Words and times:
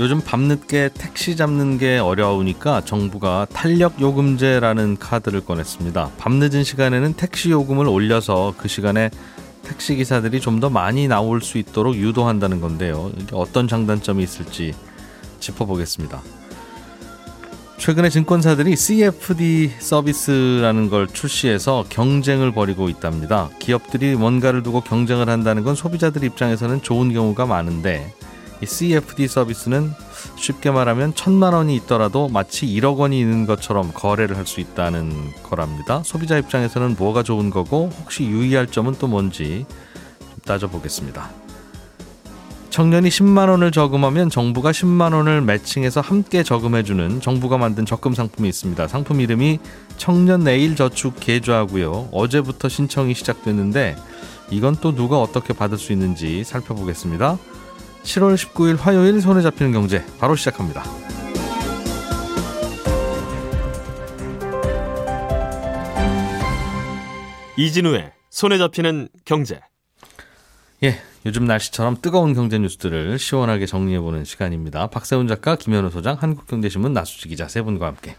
요즘 0.00 0.20
밤늦게 0.20 0.90
택시 0.94 1.36
잡는 1.36 1.78
게 1.78 1.98
어려우니까 1.98 2.80
정부가 2.84 3.46
탄력 3.52 4.00
요금제라는 4.00 4.96
카드를 4.98 5.40
꺼냈습니다. 5.44 6.10
밤늦은 6.18 6.64
시간에는 6.64 7.12
택시 7.14 7.50
요금을 7.50 7.86
올려서 7.86 8.54
그 8.58 8.66
시간에 8.66 9.10
택시 9.62 9.94
기사들이 9.94 10.40
좀 10.40 10.60
더 10.60 10.68
많이 10.68 11.06
나올 11.08 11.40
수 11.40 11.58
있도록 11.58 11.94
유도한다는 11.94 12.60
건데요. 12.60 13.12
어떤 13.32 13.68
장단점이 13.68 14.22
있을지 14.22 14.74
짚어보겠습니다. 15.38 16.22
최근에 17.76 18.08
증권사들이 18.08 18.76
CFD 18.76 19.72
서비스라는 19.78 20.90
걸 20.90 21.06
출시해서 21.06 21.84
경쟁을 21.88 22.52
벌이고 22.52 22.88
있답니다. 22.88 23.48
기업들이 23.58 24.16
뭔가를 24.16 24.62
두고 24.62 24.80
경쟁을 24.80 25.28
한다는 25.28 25.62
건 25.64 25.74
소비자들 25.74 26.24
입장에서는 26.24 26.82
좋은 26.82 27.12
경우가 27.12 27.46
많은데 27.46 28.12
이 28.64 28.66
CFD 28.66 29.28
서비스는 29.28 29.92
쉽게 30.36 30.70
말하면 30.70 31.14
천만 31.14 31.52
원이 31.52 31.76
있더라도 31.76 32.28
마치 32.28 32.66
1억 32.66 32.96
원이 32.96 33.20
있는 33.20 33.44
것처럼 33.44 33.92
거래를 33.92 34.38
할 34.38 34.44
수 34.46 34.60
있다는 34.60 35.32
거랍니다. 35.42 36.02
소비자 36.04 36.36
입장에서는 36.36 36.96
뭐가 36.98 37.22
좋은 37.22 37.48
거고 37.50 37.90
혹시 38.00 38.24
유의할 38.24 38.66
점은 38.66 38.94
또 38.98 39.06
뭔지 39.06 39.64
따져보겠습니다. 40.44 41.30
청년이 42.68 43.08
10만 43.08 43.48
원을 43.48 43.70
저금하면 43.70 44.28
정부가 44.30 44.70
10만 44.72 45.14
원을 45.14 45.40
매칭해서 45.42 46.00
함께 46.00 46.42
저금해주는 46.42 47.20
정부가 47.20 47.56
만든 47.56 47.86
적금 47.86 48.14
상품이 48.14 48.48
있습니다. 48.48 48.88
상품 48.88 49.20
이름이 49.20 49.60
청년 49.96 50.44
내일 50.44 50.76
저축 50.76 51.20
계좌고요. 51.20 52.08
어제부터 52.12 52.68
신청이 52.68 53.14
시작됐는데 53.14 53.96
이건 54.50 54.76
또 54.80 54.94
누가 54.94 55.20
어떻게 55.20 55.52
받을 55.54 55.78
수 55.78 55.92
있는지 55.92 56.44
살펴보겠습니다. 56.44 57.38
7월 58.04 58.36
19일 58.36 58.78
화요일 58.78 59.20
손에 59.20 59.42
잡히는 59.42 59.72
경제 59.72 60.04
바로 60.18 60.36
시작합니다. 60.36 60.84
이진우의 67.56 68.12
손에 68.30 68.58
잡히는 68.58 69.08
경제. 69.24 69.60
예, 70.82 71.00
요즘 71.24 71.46
날씨처럼 71.46 71.98
뜨거운 72.02 72.34
경제 72.34 72.58
뉴스들을 72.58 73.18
시원하게 73.18 73.66
정리해보는 73.66 74.24
시간입니다. 74.24 74.88
박세훈 74.88 75.28
작가, 75.28 75.56
김현우 75.56 75.90
소장, 75.90 76.16
한국경제신문 76.20 76.92
나수지 76.92 77.28
기자 77.28 77.48
세 77.48 77.62
분과 77.62 77.86
함께 77.86 78.16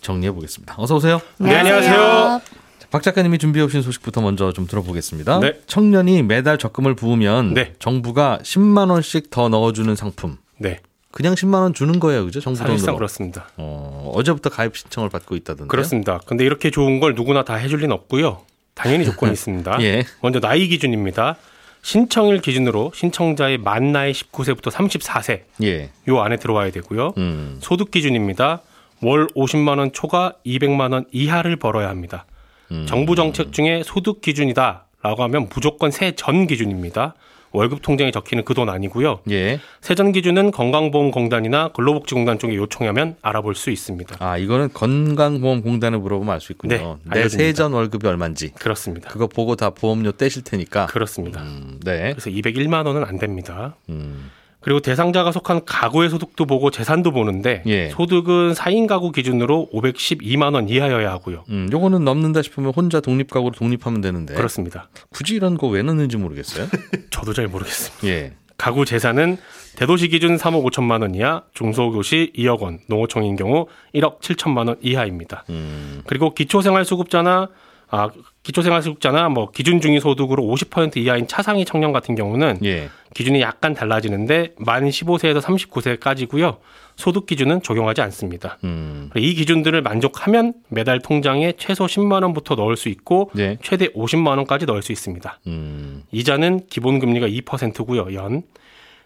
정리해보겠습니다. 0.00 0.74
어서 0.76 0.96
오세요. 0.96 1.20
네, 1.38 1.54
안녕하세요. 1.56 2.63
박 2.94 3.02
작가님이 3.02 3.38
준비해 3.38 3.64
오신 3.66 3.82
소식부터 3.82 4.20
먼저 4.20 4.52
좀 4.52 4.68
들어보겠습니다. 4.68 5.40
네. 5.40 5.54
청년이 5.66 6.22
매달 6.22 6.58
적금을 6.58 6.94
부으면 6.94 7.52
네. 7.52 7.72
정부가 7.80 8.38
10만 8.44 8.88
원씩 8.88 9.30
더 9.30 9.48
넣어주는 9.48 9.96
상품. 9.96 10.36
네, 10.58 10.78
그냥 11.10 11.34
10만 11.34 11.54
원 11.54 11.74
주는 11.74 11.98
거예요, 11.98 12.24
그죠? 12.24 12.38
정부 12.38 12.56
사실상 12.56 12.86
돈으로. 12.86 12.98
그렇습니다. 12.98 13.48
어, 13.56 14.12
어제부터 14.14 14.48
가입 14.48 14.76
신청을 14.76 15.08
받고 15.08 15.34
있다던데. 15.34 15.66
그렇습니다. 15.66 16.20
근데 16.24 16.44
이렇게 16.44 16.70
좋은 16.70 17.00
걸 17.00 17.16
누구나 17.16 17.42
다 17.42 17.54
해줄 17.56 17.80
리는 17.80 17.92
없고요. 17.92 18.42
당연히 18.74 19.04
조건이 19.04 19.32
있습니다. 19.34 19.82
예. 19.82 20.04
먼저 20.20 20.38
나이 20.38 20.68
기준입니다. 20.68 21.34
신청일 21.82 22.42
기준으로 22.42 22.92
신청자의 22.94 23.58
만 23.58 23.90
나이 23.90 24.12
19세부터 24.12 24.70
34세 24.70 25.42
예. 25.64 25.90
요 26.06 26.20
안에 26.20 26.36
들어와야 26.36 26.70
되고요. 26.70 27.14
음. 27.18 27.58
소득 27.60 27.90
기준입니다. 27.90 28.60
월 29.02 29.26
50만 29.34 29.80
원 29.80 29.92
초과 29.92 30.34
200만 30.46 30.92
원 30.92 31.06
이하를 31.10 31.56
벌어야 31.56 31.88
합니다. 31.88 32.24
음. 32.70 32.86
정부 32.86 33.14
정책 33.16 33.52
중에 33.52 33.82
소득 33.84 34.20
기준이다라고 34.20 35.22
하면 35.24 35.48
무조건 35.52 35.90
세전 35.90 36.46
기준입니다. 36.46 37.14
월급 37.52 37.82
통장에 37.82 38.10
적히는 38.10 38.44
그 38.44 38.52
돈 38.54 38.68
아니고요. 38.68 39.20
예. 39.30 39.60
세전 39.80 40.10
기준은 40.10 40.50
건강보험공단이나 40.50 41.68
근로복지공단 41.68 42.40
쪽에 42.40 42.56
요청하면 42.56 43.14
알아볼 43.22 43.54
수 43.54 43.70
있습니다. 43.70 44.16
아, 44.18 44.36
이거는 44.38 44.72
건강보험공단을 44.72 46.00
물어보면 46.00 46.34
알 46.34 46.40
수 46.40 46.50
있군요. 46.52 46.74
네, 46.76 46.82
내 47.04 47.20
알려줍니다. 47.20 47.28
세전 47.44 47.72
월급이 47.72 48.08
얼마인지. 48.08 48.50
그렇습니다. 48.54 49.08
그거 49.08 49.28
보고 49.28 49.54
다 49.54 49.70
보험료 49.70 50.10
떼실 50.10 50.42
테니까. 50.42 50.86
그렇습니다. 50.86 51.42
음, 51.42 51.78
네. 51.84 52.10
그래서 52.16 52.28
201만 52.28 52.86
원은 52.86 53.04
안 53.04 53.18
됩니다. 53.18 53.76
음. 53.88 54.30
그리고 54.64 54.80
대상자가 54.80 55.30
속한 55.30 55.66
가구의 55.66 56.08
소득도 56.08 56.46
보고 56.46 56.70
재산도 56.70 57.10
보는데 57.12 57.62
예. 57.66 57.90
소득은 57.90 58.54
4인 58.54 58.86
가구 58.88 59.12
기준으로 59.12 59.68
512만 59.74 60.54
원 60.54 60.68
이하여야 60.70 61.10
하고요. 61.12 61.44
음, 61.50 61.68
요거는 61.70 62.02
넘는다 62.04 62.40
싶으면 62.40 62.72
혼자 62.74 63.00
독립 63.00 63.30
가구로 63.30 63.52
독립하면 63.52 64.00
되는데. 64.00 64.32
그렇습니다. 64.34 64.88
굳이 65.10 65.34
이런 65.34 65.58
거 65.58 65.68
왜 65.68 65.82
넣는지 65.82 66.16
모르겠어요. 66.16 66.66
저도 67.10 67.34
잘 67.34 67.46
모르겠습니다. 67.48 68.06
예. 68.08 68.32
가구 68.56 68.84
재산은 68.86 69.36
대도시 69.76 70.08
기준 70.08 70.36
3억 70.36 70.64
5천만 70.70 71.02
원 71.02 71.14
이하, 71.14 71.42
중소도시 71.52 72.32
2억 72.36 72.60
원, 72.60 72.78
농어촌인 72.88 73.36
경우 73.36 73.66
1억 73.94 74.20
7천만 74.20 74.68
원 74.68 74.76
이하입니다. 74.80 75.44
음. 75.50 76.00
그리고 76.06 76.32
기초생활수급자나 76.32 77.48
아, 77.94 78.10
기초생활수급자나 78.42 79.28
뭐 79.28 79.50
기준 79.52 79.80
중위 79.80 80.00
소득으로 80.00 80.42
50% 80.42 80.96
이하인 80.96 81.28
차상위 81.28 81.64
청년 81.64 81.92
같은 81.92 82.16
경우는 82.16 82.58
예. 82.64 82.90
기준이 83.14 83.40
약간 83.40 83.72
달라지는데 83.72 84.54
만 84.58 84.88
15세에서 84.88 85.40
39세까지고요. 85.40 86.58
소득 86.96 87.26
기준은 87.26 87.62
적용하지 87.62 88.00
않습니다. 88.02 88.58
음. 88.64 89.10
이 89.14 89.34
기준들을 89.34 89.80
만족하면 89.82 90.54
매달 90.68 90.98
통장에 90.98 91.54
최소 91.56 91.86
10만 91.86 92.22
원부터 92.24 92.56
넣을 92.56 92.76
수 92.76 92.88
있고 92.88 93.30
네. 93.32 93.58
최대 93.62 93.86
50만 93.88 94.36
원까지 94.38 94.66
넣을 94.66 94.82
수 94.82 94.90
있습니다. 94.90 95.38
음. 95.46 96.02
이자는 96.10 96.66
기본 96.68 96.98
금리가 96.98 97.28
2%고요. 97.28 98.12
연 98.14 98.42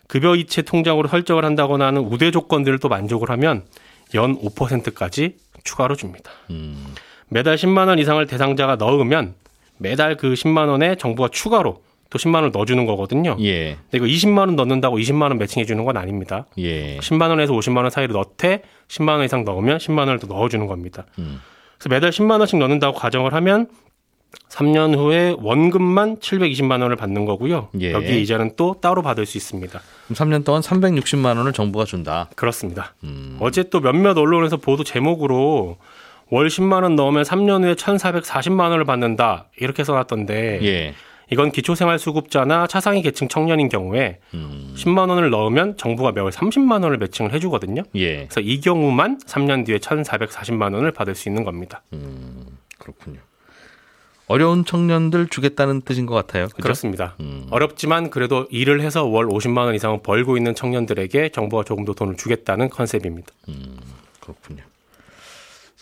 급여 0.07 0.35
이체 0.35 0.63
통장으로 0.63 1.09
설정을 1.09 1.45
한다거나 1.45 1.87
하는 1.87 2.01
우대 2.03 2.31
조건들을 2.31 2.79
또 2.79 2.89
만족을 2.89 3.29
하면 3.31 3.65
연 4.15 4.39
5%까지 4.39 5.37
추가로 5.65 5.97
줍니다. 5.97 6.31
음. 6.51 6.95
매달 7.29 7.57
10만 7.57 7.89
원 7.89 7.99
이상을 7.99 8.25
대상자가 8.27 8.77
넣으면 8.77 9.35
매달 9.79 10.17
그 10.17 10.35
10만 10.35 10.69
원에 10.69 10.97
정부가 10.97 11.29
추가로 11.29 11.83
또 12.11 12.19
10만 12.19 12.37
원을 12.37 12.51
넣어주는 12.53 12.85
거거든요. 12.87 13.37
예. 13.41 13.77
근데 13.91 13.99
이거 13.99 14.07
20만 14.07 14.39
원 14.39 14.57
넣는다고 14.57 14.99
20만 14.99 15.23
원 15.23 15.39
매칭해 15.39 15.67
주는 15.67 15.85
건 15.85 15.97
아닙니다. 15.97 16.47
예. 16.59 16.99
10만 16.99 17.29
원에서 17.29 17.53
50만 17.53 17.79
원 17.79 17.91
사이로 17.91 18.15
넣되 18.15 18.63
10만 18.89 19.17
원 19.17 19.25
이상 19.25 19.45
넣으면 19.45 19.79
10만 19.79 19.99
원을 19.99 20.19
더 20.19 20.27
넣어주는 20.27 20.67
겁니다. 20.67 21.05
음. 21.19 21.41
그래서 21.77 21.89
매달 21.91 22.11
10만 22.11 22.39
원씩 22.39 22.59
넣는다고 22.59 22.97
가정을 22.99 23.35
하면 23.35 23.69
3년 24.49 24.97
후에 24.97 25.35
원금만 25.39 26.17
720만 26.19 26.83
원을 26.83 26.97
받는 26.97 27.25
거고요. 27.27 27.69
예. 27.81 27.93
여기 27.93 28.21
이자는 28.23 28.53
또 28.57 28.77
따로 28.81 29.03
받을 29.03 29.27
수 29.27 29.37
있습니다. 29.37 29.81
그럼 30.07 30.15
3년 30.15 30.45
동안 30.45 30.63
360만 30.63 31.37
원을 31.37 31.53
정부가 31.53 31.85
준다. 31.85 32.29
그렇습니다. 32.37 32.95
음. 33.05 33.37
어제 33.41 33.65
또 33.65 33.81
몇몇 33.81 34.17
언론에서 34.17 34.57
보도 34.57 34.83
제목으로 34.85 35.77
월 36.31 36.49
10만 36.49 36.83
원 36.83 36.97
넣으면 36.97 37.23
3년 37.23 37.65
후에 37.65 37.75
1,440만 37.75 38.71
원을 38.71 38.85
받는다 38.85 39.47
이렇게 39.59 39.85
써놨던데 39.85 40.61
예. 40.63 40.95
이건 41.31 41.53
기초생활수급자나 41.53 42.67
차상위 42.67 43.03
계층 43.03 43.29
청년인 43.29 43.69
경우에 43.69 44.19
음. 44.35 44.75
10만 44.77 45.11
원을 45.11 45.31
넣으면 45.31 45.77
정부가 45.77 46.13
매월 46.13 46.31
30만 46.31 46.83
원을 46.83 46.97
매칭을 46.99 47.33
해주거든요. 47.35 47.83
예. 47.97 48.27
그래서 48.27 48.41
이 48.41 48.61
경우만 48.61 49.19
3년 49.27 49.67
뒤에 49.67 49.79
1,440만 49.79 50.75
원을 50.75 50.93
받을 50.93 51.15
수 51.15 51.29
있는 51.29 51.45
겁니다. 51.45 51.83
음. 51.93 52.47
그렇군요. 52.79 53.21
어려운 54.27 54.65
청년들 54.65 55.29
주겠다는 55.29 55.83
뜻인 55.83 56.05
것 56.05 56.15
같아요. 56.15 56.47
그죠? 56.47 56.63
그렇습니다. 56.63 57.15
음. 57.21 57.47
어렵지만 57.51 58.11
그래도 58.11 58.47
일을 58.51 58.83
해서 58.83 59.05
월 59.05 59.27
50만 59.27 59.65
원 59.65 59.75
이상을 59.75 60.01
벌고 60.03 60.37
있는 60.37 60.55
청년들에게 60.55 61.31
정부가 61.31 61.65
조금 61.65 61.85
더 61.87 61.95
돈을 61.95 62.17
주겠다는 62.17 62.69
컨셉입니다. 62.69 63.33
그렇군요. 64.21 64.63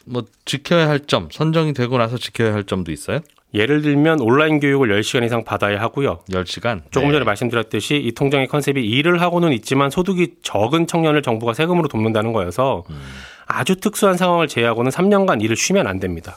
뭐 0.06 0.24
지켜야 0.44 0.88
할 0.88 1.00
점, 1.00 1.28
선정이 1.30 1.74
되고 1.74 1.98
나서 1.98 2.16
지켜야 2.16 2.54
할 2.54 2.64
점도 2.64 2.92
있어요? 2.92 3.20
예를 3.54 3.82
들면 3.82 4.20
온라인 4.20 4.60
교육을 4.60 4.88
10시간 4.88 5.24
이상 5.24 5.44
받아야 5.44 5.80
하고요. 5.80 6.20
10시간. 6.30 6.82
조금 6.90 7.08
네. 7.08 7.14
전에 7.14 7.24
말씀드렸듯이 7.24 7.96
이 7.96 8.12
통장의 8.12 8.48
컨셉이 8.48 8.84
일을 8.84 9.20
하고는 9.20 9.52
있지만 9.52 9.90
소득이 9.90 10.34
적은 10.42 10.86
청년을 10.86 11.22
정부가 11.22 11.54
세금으로 11.54 11.88
돕는다는 11.88 12.32
거여서 12.32 12.84
음. 12.90 13.02
아주 13.46 13.76
특수한 13.76 14.16
상황을 14.16 14.48
제외하고는 14.48 14.90
3년간 14.90 15.42
일을 15.42 15.56
쉬면 15.56 15.86
안 15.86 16.00
됩니다. 16.00 16.36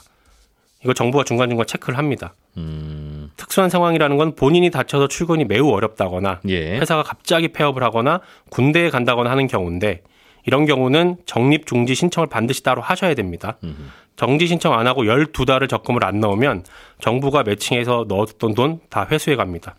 이거 0.82 0.94
정부가 0.94 1.24
중간중간 1.24 1.66
체크를 1.66 1.98
합니다. 1.98 2.34
음. 2.56 3.30
특수한 3.36 3.68
상황이라는 3.68 4.16
건 4.16 4.34
본인이 4.34 4.70
다쳐서 4.70 5.08
출근이 5.08 5.44
매우 5.44 5.68
어렵다거나 5.70 6.40
예. 6.48 6.78
회사가 6.78 7.02
갑자기 7.02 7.48
폐업을 7.48 7.82
하거나 7.82 8.20
군대에 8.48 8.88
간다거나 8.88 9.30
하는 9.30 9.46
경우인데 9.46 10.02
이런 10.46 10.66
경우는 10.66 11.16
적립 11.26 11.66
중지 11.66 11.94
신청을 11.94 12.28
반드시 12.28 12.62
따로 12.62 12.80
하셔야 12.82 13.14
됩니다. 13.14 13.56
음. 13.64 13.90
정지 14.16 14.46
신청 14.46 14.74
안 14.78 14.86
하고 14.86 15.04
12달을 15.04 15.68
적금을 15.68 16.04
안 16.04 16.20
넣으면 16.20 16.64
정부가 17.00 17.42
매칭해서 17.42 18.06
넣었던 18.08 18.54
돈 18.54 18.80
다 18.90 19.06
회수해 19.10 19.36
갑니다. 19.36 19.74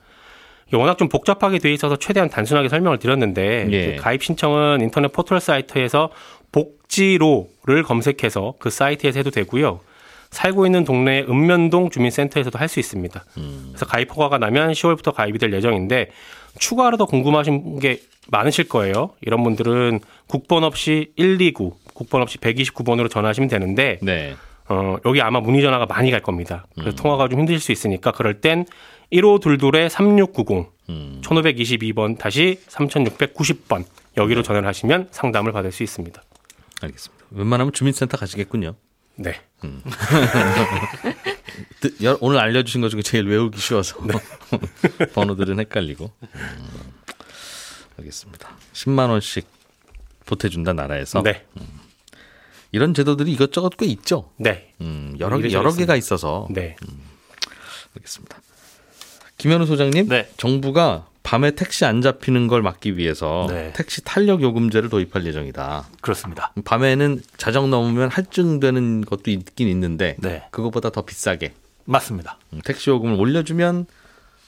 워낙 0.73 0.97
좀 0.97 1.09
복잡하게 1.09 1.59
돼 1.59 1.71
있어서 1.73 1.97
최대한 1.97 2.29
단순하게 2.29 2.69
설명을 2.69 2.97
드렸는데 2.97 3.67
예. 3.71 3.77
이제 3.77 3.95
가입 3.99 4.23
신청은 4.23 4.79
인터넷 4.81 5.11
포털 5.11 5.39
사이트에서 5.41 6.09
복지로를 6.51 7.83
검색해서 7.83 8.53
그 8.59 8.69
사이트에서 8.69 9.19
해도 9.19 9.31
되고요. 9.31 9.79
살고 10.29 10.65
있는 10.65 10.85
동네 10.85 11.25
읍면동 11.27 11.89
주민센터에서도 11.89 12.57
할 12.57 12.69
수 12.69 12.79
있습니다. 12.79 13.21
그래서 13.33 13.85
가입 13.85 14.11
허가가 14.15 14.37
나면 14.37 14.71
10월부터 14.71 15.13
가입이 15.13 15.37
될 15.39 15.51
예정인데 15.53 16.09
추가로 16.59 16.97
더 16.97 17.05
궁금하신 17.05 17.79
게 17.79 18.01
많으실 18.29 18.67
거예요. 18.67 19.11
이런 19.21 19.43
분들은 19.43 19.99
국번 20.27 20.63
없이 20.63 21.11
129, 21.17 21.75
국번 21.93 22.21
없이 22.21 22.37
129번으로 22.37 23.09
전화하시면 23.09 23.49
되는데 23.49 23.99
네. 24.01 24.35
어, 24.69 24.97
여기 25.05 25.21
아마 25.21 25.39
문의 25.39 25.61
전화가 25.61 25.85
많이 25.85 26.11
갈 26.11 26.21
겁니다. 26.21 26.65
그래서 26.75 26.95
통화가 26.95 27.27
좀 27.27 27.39
힘드실 27.39 27.59
수 27.59 27.71
있으니까 27.71 28.11
그럴 28.11 28.39
땐 28.39 28.65
1522의 29.11 29.89
3690, 29.89 30.71
음. 30.89 31.21
1522번 31.23 32.17
다시 32.17 32.59
3690번 32.69 33.83
여기로 34.17 34.43
전화를 34.43 34.67
하시면 34.67 35.09
상담을 35.11 35.51
받을 35.51 35.71
수 35.71 35.83
있습니다. 35.83 36.21
알겠습니다. 36.81 37.25
웬만하면 37.31 37.73
주민센터 37.73 38.17
가시겠군요. 38.17 38.75
네. 39.21 39.39
드- 41.79 41.95
여- 42.03 42.17
오늘 42.21 42.39
알려주신 42.39 42.81
것 42.81 42.89
중에 42.89 43.01
제일 43.01 43.27
외우기 43.27 43.59
쉬워서 43.59 43.97
번호들은 45.13 45.59
헷갈리고. 45.59 46.11
음, 46.21 46.93
알겠습니다. 47.99 48.49
10만 48.73 49.09
원씩 49.09 49.47
보태준다 50.25 50.73
나라에서 50.73 51.21
네. 51.23 51.45
이런 52.71 52.93
제도들이 52.93 53.31
이것저것 53.33 53.75
꽤 53.77 53.85
있죠. 53.87 54.31
네. 54.37 54.73
음, 54.81 55.15
여러 55.19 55.37
개, 55.37 55.51
여러 55.51 55.69
있습니다. 55.69 55.77
개가 55.79 55.95
있어서 55.97 56.47
네. 56.51 56.75
알겠습니다. 57.95 58.41
김현우 59.37 59.65
소장님, 59.65 60.07
네. 60.07 60.29
정부가 60.37 61.07
밤에 61.31 61.51
택시 61.51 61.85
안 61.85 62.01
잡히는 62.01 62.47
걸 62.47 62.61
막기 62.61 62.97
위해서 62.97 63.47
네. 63.49 63.71
택시 63.73 64.03
탄력 64.03 64.41
요금제를 64.41 64.89
도입할 64.89 65.25
예정이다. 65.25 65.85
그렇습니다. 66.01 66.51
밤에는 66.65 67.21
자정 67.37 67.69
넘으면 67.69 68.09
할증되는 68.09 69.05
것도 69.05 69.31
있긴 69.31 69.69
있는데 69.69 70.17
네. 70.19 70.43
그것보다 70.51 70.89
더 70.89 71.03
비싸게 71.03 71.53
맞습니다. 71.85 72.37
음, 72.51 72.59
택시 72.65 72.89
요금을 72.89 73.17
올려주면 73.17 73.85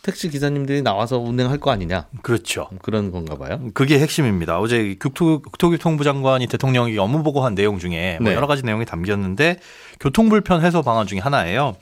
택시 0.01 0.27
기사님들이 0.27 0.81
나와서 0.81 1.19
운행할 1.19 1.57
거 1.57 1.71
아니냐 1.71 2.07
그렇죠. 2.21 2.67
그런 2.81 3.11
건가 3.11 3.37
봐요. 3.37 3.61
그게 3.73 3.97
핵심입니다. 3.99 4.59
어제 4.59 4.97
국토, 4.99 5.41
국토교통부 5.41 6.03
장관이 6.03 6.47
대통령이 6.47 6.97
업무 6.97 7.23
보고한 7.23 7.55
내용 7.55 7.79
중에 7.79 8.17
뭐 8.19 8.31
네. 8.31 8.35
여러 8.35 8.45
가지 8.45 8.61
내용이 8.61 8.83
담겼는데 8.83 9.61
교통 10.01 10.27
불편 10.27 10.61
해소 10.61 10.81
방안 10.81 11.07
중에 11.07 11.19
하나예요. 11.19 11.77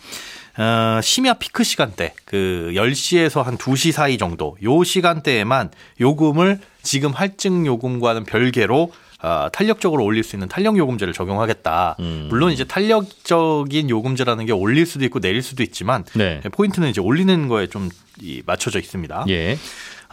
어, 0.57 0.99
심야 1.01 1.33
피크 1.35 1.63
시간대 1.63 2.13
그 2.25 2.71
10시에서 2.73 3.43
한 3.43 3.57
2시 3.57 3.91
사이 3.91 4.17
정도 4.17 4.57
요 4.63 4.83
시간대에만 4.83 5.71
요금을 5.99 6.59
지금 6.83 7.11
할증 7.11 7.65
요금과는 7.65 8.25
별개로 8.25 8.91
어, 9.23 9.49
탄력적으로 9.53 10.03
올릴 10.03 10.23
수 10.23 10.35
있는 10.35 10.47
탄력 10.47 10.77
요금제를 10.77 11.13
적용하겠다. 11.13 11.95
음. 11.99 12.27
물론 12.29 12.51
이제 12.51 12.63
탄력적인 12.63 13.89
요금제라는 13.89 14.47
게 14.47 14.51
올릴 14.51 14.85
수도 14.85 15.05
있고 15.05 15.19
내릴 15.19 15.43
수도 15.43 15.61
있지만 15.61 16.03
네. 16.15 16.41
포인트는 16.51 16.89
이제 16.89 17.01
올리는 17.01 17.47
거에 17.47 17.67
좀 17.67 17.89
이, 18.19 18.41
맞춰져 18.45 18.79
있습니다. 18.79 19.25
예. 19.29 19.57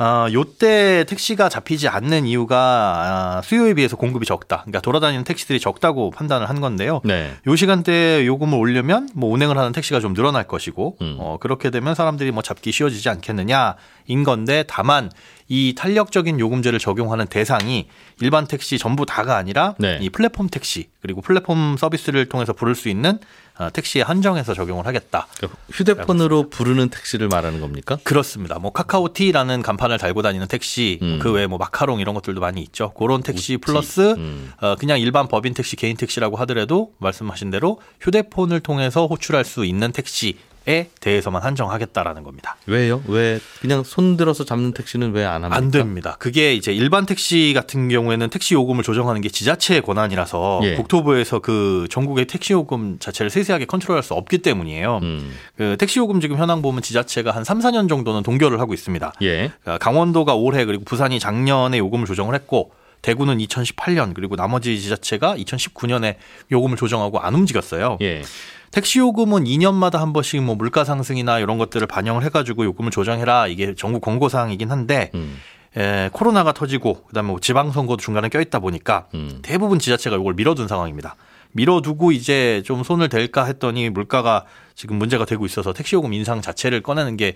아, 0.00 0.28
요때 0.32 1.04
택시가 1.08 1.48
잡히지 1.48 1.88
않는 1.88 2.24
이유가 2.24 3.38
아, 3.38 3.42
수요에 3.42 3.74
비해서 3.74 3.96
공급이 3.96 4.26
적다. 4.26 4.58
그러니까 4.58 4.80
돌아다니는 4.80 5.24
택시들이 5.24 5.58
적다고 5.58 6.10
판단을 6.12 6.48
한 6.48 6.60
건데요. 6.60 7.00
네. 7.04 7.32
요 7.46 7.56
시간대에 7.56 8.24
요금을 8.24 8.56
올려면 8.56 9.08
뭐 9.14 9.32
운행을 9.32 9.58
하는 9.58 9.72
택시가 9.72 9.98
좀 9.98 10.14
늘어날 10.14 10.44
것이고 10.44 10.96
음. 11.00 11.16
어, 11.18 11.38
그렇게 11.40 11.70
되면 11.70 11.96
사람들이 11.96 12.30
뭐 12.30 12.42
잡기 12.42 12.70
쉬워지지 12.70 13.08
않겠느냐인 13.08 14.22
건데 14.24 14.64
다만 14.68 15.10
이 15.48 15.74
탄력적인 15.76 16.38
요금제를 16.38 16.78
적용하는 16.78 17.26
대상이 17.26 17.88
일반 18.20 18.46
택시 18.46 18.78
전부 18.78 19.06
다가 19.06 19.36
아니라 19.36 19.74
네. 19.78 19.98
이 20.00 20.10
플랫폼 20.10 20.48
택시 20.48 20.90
그리고 21.00 21.22
플랫폼 21.22 21.76
서비스를 21.78 22.26
통해서 22.28 22.52
부를 22.52 22.74
수 22.74 22.88
있는 22.88 23.18
어, 23.58 23.70
택시에 23.72 24.02
한정해서 24.02 24.54
적용을 24.54 24.86
하겠다. 24.86 25.26
그러니까 25.36 25.58
휴대폰으로 25.72 26.48
부르는 26.48 26.90
택시를 26.90 27.26
말하는 27.26 27.60
겁니까? 27.60 27.98
그렇습니다. 28.04 28.58
뭐 28.60 28.72
카카오티라는 28.72 29.62
간판을 29.62 29.98
달고 29.98 30.22
다니는 30.22 30.46
택시, 30.46 31.00
음. 31.02 31.18
그 31.20 31.32
외에 31.32 31.48
뭐 31.48 31.58
마카롱 31.58 31.98
이런 31.98 32.14
것들도 32.14 32.40
많이 32.40 32.60
있죠. 32.62 32.92
그런 32.92 33.22
택시 33.22 33.56
플러스 33.56 34.12
음. 34.12 34.52
어, 34.60 34.76
그냥 34.76 35.00
일반 35.00 35.26
법인 35.26 35.54
택시, 35.54 35.74
개인 35.74 35.96
택시라고 35.96 36.36
하더라도 36.36 36.92
말씀하신 36.98 37.50
대로 37.50 37.80
휴대폰을 38.00 38.60
통해서 38.60 39.06
호출할 39.06 39.44
수 39.44 39.64
있는 39.64 39.90
택시 39.90 40.36
에 40.68 40.90
대해서만 41.00 41.42
한정하겠다라는 41.42 42.24
겁니다. 42.24 42.56
왜요? 42.66 43.02
왜 43.06 43.40
그냥 43.62 43.82
손 43.84 44.18
들어서 44.18 44.44
잡는 44.44 44.72
택시는 44.72 45.12
왜 45.14 45.24
안 45.24 45.42
합니까? 45.44 45.56
안 45.56 45.70
됩니다. 45.70 46.16
그게 46.18 46.52
이제 46.52 46.72
일반 46.74 47.06
택시 47.06 47.52
같은 47.54 47.88
경우에는 47.88 48.28
택시 48.28 48.52
요금을 48.54 48.82
조정하는 48.82 49.22
게 49.22 49.30
지자체의 49.30 49.80
권한이라서 49.80 50.60
예. 50.64 50.74
국토부에서 50.74 51.38
그 51.38 51.86
전국의 51.90 52.26
택시 52.26 52.52
요금 52.52 52.98
자체를 52.98 53.30
세세하게 53.30 53.64
컨트롤할 53.64 54.02
수 54.02 54.12
없기 54.12 54.38
때문이에요. 54.38 55.00
음. 55.02 55.32
그 55.56 55.76
택시 55.78 55.98
요금 56.00 56.20
지금 56.20 56.36
현황 56.36 56.60
보면 56.60 56.82
지자체가 56.82 57.30
한 57.30 57.44
3, 57.44 57.60
4년 57.60 57.88
정도는 57.88 58.22
동결을 58.22 58.60
하고 58.60 58.74
있습니다. 58.74 59.12
예. 59.22 59.50
그러니까 59.62 59.78
강원도가 59.78 60.34
올해 60.34 60.66
그리고 60.66 60.84
부산이 60.84 61.18
작년에 61.18 61.78
요금을 61.78 62.04
조정을 62.06 62.34
했고 62.34 62.72
대구는 63.00 63.38
2018년 63.38 64.12
그리고 64.12 64.36
나머지 64.36 64.78
지자체가 64.80 65.36
2019년에 65.36 66.16
요금을 66.50 66.76
조정하고 66.76 67.20
안 67.20 67.34
움직였어요. 67.34 67.96
예. 68.02 68.22
택시 68.70 68.98
요금은 68.98 69.44
2년마다 69.44 69.98
한 69.98 70.12
번씩 70.12 70.42
뭐 70.42 70.54
물가 70.54 70.84
상승이나 70.84 71.38
이런 71.38 71.58
것들을 71.58 71.86
반영을 71.86 72.22
해가지고 72.24 72.64
요금을 72.64 72.90
조정해라 72.90 73.46
이게 73.46 73.74
정부 73.74 74.00
권고 74.00 74.28
사항이긴 74.28 74.70
한데 74.70 75.10
음. 75.14 75.38
에, 75.76 76.10
코로나가 76.12 76.52
터지고 76.52 77.04
그다음에 77.04 77.28
뭐 77.28 77.40
지방선거도 77.40 78.02
중간에 78.02 78.28
껴있다 78.28 78.58
보니까 78.58 79.06
음. 79.14 79.40
대부분 79.42 79.78
지자체가 79.78 80.16
이걸 80.16 80.34
밀어둔 80.34 80.68
상황입니다. 80.68 81.16
밀어두고 81.52 82.12
이제 82.12 82.62
좀 82.64 82.82
손을 82.82 83.08
댈까 83.08 83.44
했더니 83.44 83.88
물가가 83.90 84.44
지금 84.74 84.96
문제가 84.96 85.24
되고 85.24 85.46
있어서 85.46 85.72
택시요금 85.72 86.12
인상 86.12 86.40
자체를 86.40 86.82
꺼내는 86.82 87.16
게 87.16 87.34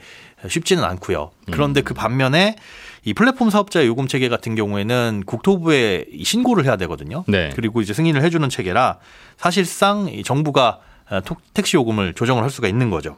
쉽지는 0.48 0.84
않고요. 0.84 1.30
그런데 1.50 1.80
그 1.80 1.94
반면에 1.94 2.56
이 3.04 3.14
플랫폼 3.14 3.50
사업자의 3.50 3.86
요금 3.86 4.06
체계 4.06 4.28
같은 4.28 4.54
경우에는 4.54 5.24
국토부에 5.26 6.06
이 6.12 6.24
신고를 6.24 6.64
해야 6.64 6.76
되거든요. 6.76 7.24
네. 7.26 7.50
그리고 7.54 7.80
이제 7.80 7.92
승인을 7.94 8.22
해주는 8.22 8.48
체계라 8.48 8.98
사실상 9.38 10.08
이 10.08 10.22
정부가 10.22 10.78
택시 11.54 11.76
요금을 11.76 12.14
조정을 12.14 12.42
할 12.42 12.50
수가 12.50 12.68
있는 12.68 12.90
거죠. 12.90 13.16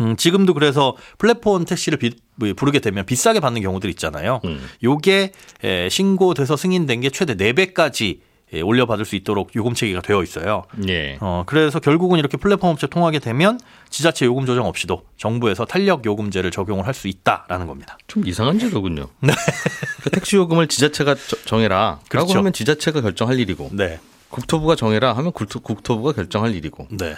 음, 0.00 0.16
지금도 0.16 0.52
그래서 0.54 0.96
플랫폼 1.18 1.64
택시를 1.64 1.98
비- 1.98 2.16
뭐 2.34 2.52
부르게 2.56 2.80
되면 2.80 3.06
비싸게 3.06 3.40
받는 3.40 3.62
경우들 3.62 3.88
있잖아요. 3.90 4.40
음. 4.44 4.60
요게 4.82 5.32
에, 5.64 5.88
신고돼서 5.88 6.56
승인된 6.56 7.00
게 7.00 7.10
최대 7.10 7.34
4배까지 7.34 8.18
예, 8.52 8.60
올려받을 8.60 9.04
수 9.04 9.16
있도록 9.16 9.50
요금 9.56 9.74
체계가 9.74 10.02
되어 10.02 10.22
있어요. 10.22 10.64
예. 10.88 11.18
어, 11.20 11.42
그래서 11.46 11.80
결국은 11.80 12.18
이렇게 12.20 12.36
플랫폼 12.36 12.70
업체 12.70 12.86
통하게 12.86 13.18
되면 13.18 13.58
지자체 13.90 14.24
요금 14.24 14.46
조정 14.46 14.66
없이도 14.66 15.02
정부에서 15.16 15.64
탄력 15.64 16.04
요금제를 16.06 16.52
적용을 16.52 16.86
할 16.86 16.94
수 16.94 17.08
있다라는 17.08 17.66
겁니다. 17.66 17.98
좀 18.06 18.24
이상한 18.26 18.58
제도군요. 18.60 19.08
그 20.02 20.10
택시 20.10 20.36
요금을 20.36 20.68
지자체가 20.68 21.14
저- 21.16 21.36
정해라. 21.44 21.76
라고 21.76 22.04
그렇죠. 22.08 22.38
하면 22.38 22.52
지자체가 22.52 23.00
결정할 23.00 23.38
일이고 23.40 23.70
네. 23.72 23.98
국토부가 24.30 24.74
정해라 24.76 25.12
하면 25.14 25.32
국토, 25.32 25.60
국토 25.60 25.98
부가 25.98 26.12
결정할 26.12 26.54
일이고 26.54 26.88
네. 26.90 27.16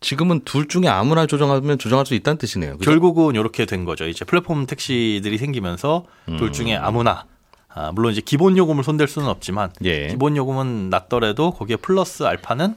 지금은 0.00 0.40
둘 0.44 0.68
중에 0.68 0.86
아무나 0.88 1.26
조정하면 1.26 1.78
조정할 1.78 2.04
수 2.04 2.14
있다는 2.14 2.36
뜻이네요. 2.38 2.76
그죠? 2.78 2.90
결국은 2.90 3.34
이렇게 3.34 3.64
된 3.64 3.84
거죠. 3.84 4.06
이제 4.06 4.24
플랫폼 4.24 4.66
택시들이 4.66 5.38
생기면서 5.38 6.04
둘 6.38 6.52
중에 6.52 6.76
아무나 6.76 7.24
아, 7.68 7.90
물론 7.92 8.12
이제 8.12 8.20
기본 8.20 8.56
요금을 8.56 8.84
손댈 8.84 9.08
수는 9.08 9.28
없지만 9.28 9.72
예. 9.84 10.08
기본 10.08 10.36
요금은 10.36 10.90
낮더라도 10.90 11.52
거기에 11.52 11.76
플러스 11.76 12.22
알파는 12.22 12.76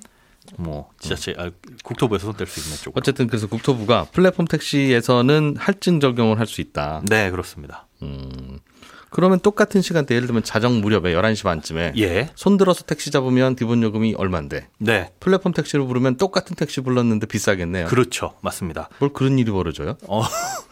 뭐 0.57 0.89
지자체 0.99 1.35
아, 1.37 1.51
국토부에서 1.83 2.27
손댈 2.27 2.47
수 2.47 2.61
있는 2.61 2.77
쪽. 2.81 2.95
어쨌든 2.97 3.27
그래서 3.27 3.47
국토부가 3.47 4.05
플랫폼 4.11 4.45
택시에서는 4.45 5.55
할증 5.59 5.99
적용을 5.99 6.39
할 6.39 6.47
수 6.47 6.61
있다. 6.61 7.01
네 7.09 7.29
그렇습니다. 7.29 7.85
음. 8.01 8.59
그러면 9.09 9.39
똑같은 9.39 9.81
시간대 9.81 10.15
예를 10.15 10.27
들면 10.27 10.43
자정 10.43 10.81
무렵에 10.81 11.13
11시 11.13 11.43
반쯤에 11.43 11.93
예. 11.97 12.29
손 12.35 12.57
들어서 12.57 12.83
택시 12.83 13.11
잡으면 13.11 13.55
기본 13.55 13.81
요금이 13.83 14.15
얼만데 14.15 14.67
네. 14.79 15.11
플랫폼 15.19 15.53
택시를 15.53 15.85
부르면 15.85 16.17
똑같은 16.17 16.55
택시 16.55 16.81
불렀는데 16.81 17.27
비싸겠네요. 17.27 17.87
그렇죠. 17.87 18.33
맞습니다. 18.41 18.89
뭘 18.99 19.11
그런 19.13 19.39
일이 19.39 19.51
벌어져요? 19.51 19.97
어, 20.07 20.23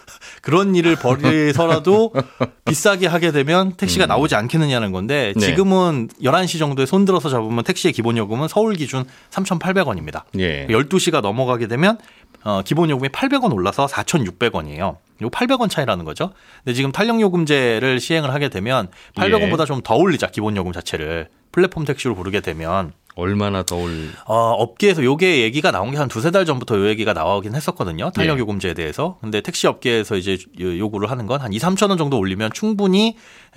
그런 0.46 0.75
일을 0.75 0.96
벌이서라도 0.96 2.14
비싸게 2.66 3.08
하게 3.08 3.32
되면 3.32 3.74
택시가 3.74 4.06
나오지 4.06 4.36
않겠느냐는 4.36 4.92
건데 4.92 5.34
네. 5.36 5.44
지금은 5.44 6.10
11시 6.22 6.60
정도에 6.60 6.86
손 6.86 7.04
들어서 7.04 7.30
잡으면 7.30 7.64
택시의 7.64 7.94
기본 7.94 8.16
요금은 8.16 8.48
서울 8.48 8.75
기준 8.75 9.06
3,800원입니다. 9.32 10.22
예. 10.38 10.68
12시가 10.68 11.22
넘어가게 11.22 11.68
되면 11.68 11.98
어, 12.44 12.62
기본 12.64 12.92
요금이 12.92 13.10
800원 13.10 13.52
올라서 13.54 13.88
4,600원이에요. 13.88 14.98
요 15.24 15.30
800원 15.32 15.68
차이라는 15.68 16.06
거죠. 16.06 16.32
근데 16.64 16.75
지금 16.75 16.92
탄력 16.92 17.20
요금제를 17.22 18.00
시행을 18.00 18.32
하게 18.32 18.50
되면 18.50 18.90
800원보다 19.16 19.66
좀더 19.66 19.96
올리자 19.96 20.28
기본 20.28 20.56
요금 20.56 20.74
자체를 20.74 21.28
플랫폼 21.52 21.86
택시로 21.86 22.14
부르게 22.14 22.42
되면 22.42 22.94
얼마나 23.15 23.63
더 23.63 23.77
올? 23.77 24.10
어, 24.25 24.36
업계에서 24.51 25.03
요게 25.03 25.41
얘기가 25.43 25.72
나온 25.72 25.91
게 25.91 25.98
한 25.98 26.07
두세 26.10 26.31
달 26.31 26.45
전부터 26.45 26.77
요 26.77 26.88
얘기가 26.89 27.13
나오긴 27.13 27.55
했었거든요. 27.55 28.12
탄력 28.12 28.36
네. 28.36 28.39
요금제에 28.41 28.74
대해서. 28.74 29.17
근데 29.22 29.39
택시 29.41 29.67
업계에서 29.67 30.17
이제 30.17 30.38
요- 30.60 30.77
요구를 30.77 31.10
하는 31.10 31.25
건 31.25 31.41
한 31.41 31.53
2, 31.53 31.57
3천 31.60 31.89
원 31.89 31.98
정도 31.98 32.17
올리면 32.17 32.51
충분히 32.53 33.15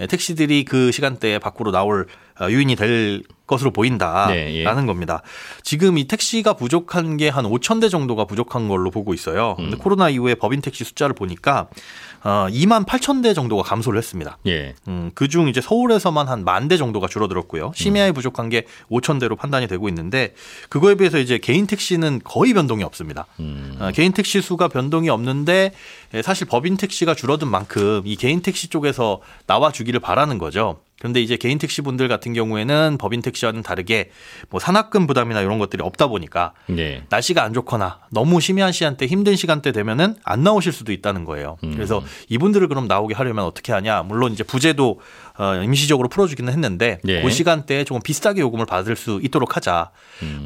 택시들이 0.08 0.64
그 0.64 0.92
시간대에 0.92 1.38
밖으로 1.40 1.70
나올 1.72 2.06
어, 2.40 2.50
유인이 2.50 2.76
될 2.76 3.22
것으로 3.46 3.70
보인다라는 3.70 4.34
네, 4.34 4.54
예. 4.58 4.64
겁니다. 4.64 5.22
지금 5.62 5.96
이 5.96 6.06
택시가 6.06 6.52
부족한 6.52 7.16
게 7.16 7.28
한 7.30 7.44
5천 7.46 7.80
대 7.80 7.88
정도가 7.88 8.24
부족한 8.26 8.68
걸로 8.68 8.90
보고 8.90 9.14
있어요. 9.14 9.54
근데 9.56 9.76
음. 9.76 9.78
코로나 9.78 10.08
이후에 10.10 10.34
법인 10.34 10.60
택시 10.60 10.84
숫자를 10.84 11.14
보니까 11.14 11.68
어, 12.24 12.46
2만 12.50 12.84
8천 12.84 13.22
대 13.22 13.32
정도가 13.32 13.62
감소를 13.62 13.96
했습니다. 13.98 14.38
예. 14.46 14.74
음, 14.88 15.10
그중 15.14 15.48
이제 15.48 15.60
서울에서만 15.60 16.26
한 16.28 16.44
만 16.44 16.68
대 16.68 16.76
정도가 16.76 17.06
줄어들었고요. 17.08 17.72
심야에 17.74 18.12
부족한 18.12 18.48
게 18.50 18.64
5천 18.90 19.18
대로 19.20 19.34
판단이 19.36 19.66
되고 19.66 19.88
있는데 19.88 20.34
그거에 20.68 20.94
비해서 20.96 21.18
이제 21.18 21.38
개인 21.38 21.66
택시는 21.66 22.20
거의 22.24 22.52
변동이 22.54 22.82
없습니다. 22.84 23.26
음. 23.40 23.76
어, 23.80 23.90
개인 23.94 24.12
택시 24.12 24.40
수가 24.42 24.68
변동이 24.68 25.08
없는데 25.08 25.72
예, 26.07 26.07
사실 26.22 26.46
법인 26.46 26.76
택시가 26.76 27.14
줄어든 27.14 27.48
만큼 27.48 28.02
이 28.04 28.16
개인 28.16 28.40
택시 28.40 28.68
쪽에서 28.68 29.20
나와 29.46 29.72
주기를 29.72 30.00
바라는 30.00 30.38
거죠. 30.38 30.80
그런데 30.98 31.20
이제 31.20 31.36
개인 31.36 31.58
택시 31.58 31.80
분들 31.80 32.08
같은 32.08 32.32
경우에는 32.32 32.98
법인 32.98 33.22
택시와는 33.22 33.62
다르게 33.62 34.10
뭐 34.50 34.58
산악금 34.58 35.06
부담이나 35.06 35.40
이런 35.40 35.58
것들이 35.58 35.82
없다 35.82 36.08
보니까 36.08 36.54
예. 36.76 37.04
날씨가 37.08 37.44
안 37.44 37.52
좋거나 37.52 38.00
너무 38.10 38.40
심야한 38.40 38.72
시간대 38.72 39.06
힘든 39.06 39.36
시간대 39.36 39.70
되면은 39.70 40.16
안 40.24 40.42
나오실 40.42 40.72
수도 40.72 40.90
있다는 40.90 41.24
거예요. 41.24 41.56
그래서 41.60 42.02
이분들을 42.28 42.66
그럼 42.66 42.88
나오게 42.88 43.14
하려면 43.14 43.44
어떻게 43.44 43.72
하냐? 43.72 44.02
물론 44.02 44.32
이제 44.32 44.42
부제도 44.42 45.00
어, 45.38 45.54
임시적으로 45.62 46.08
풀어주기는 46.08 46.52
했는데 46.52 47.00
예. 47.06 47.22
그 47.22 47.30
시간대에 47.30 47.84
조금 47.84 48.02
비싸게 48.02 48.40
요금을 48.40 48.66
받을 48.66 48.96
수 48.96 49.20
있도록 49.22 49.56
하자. 49.56 49.90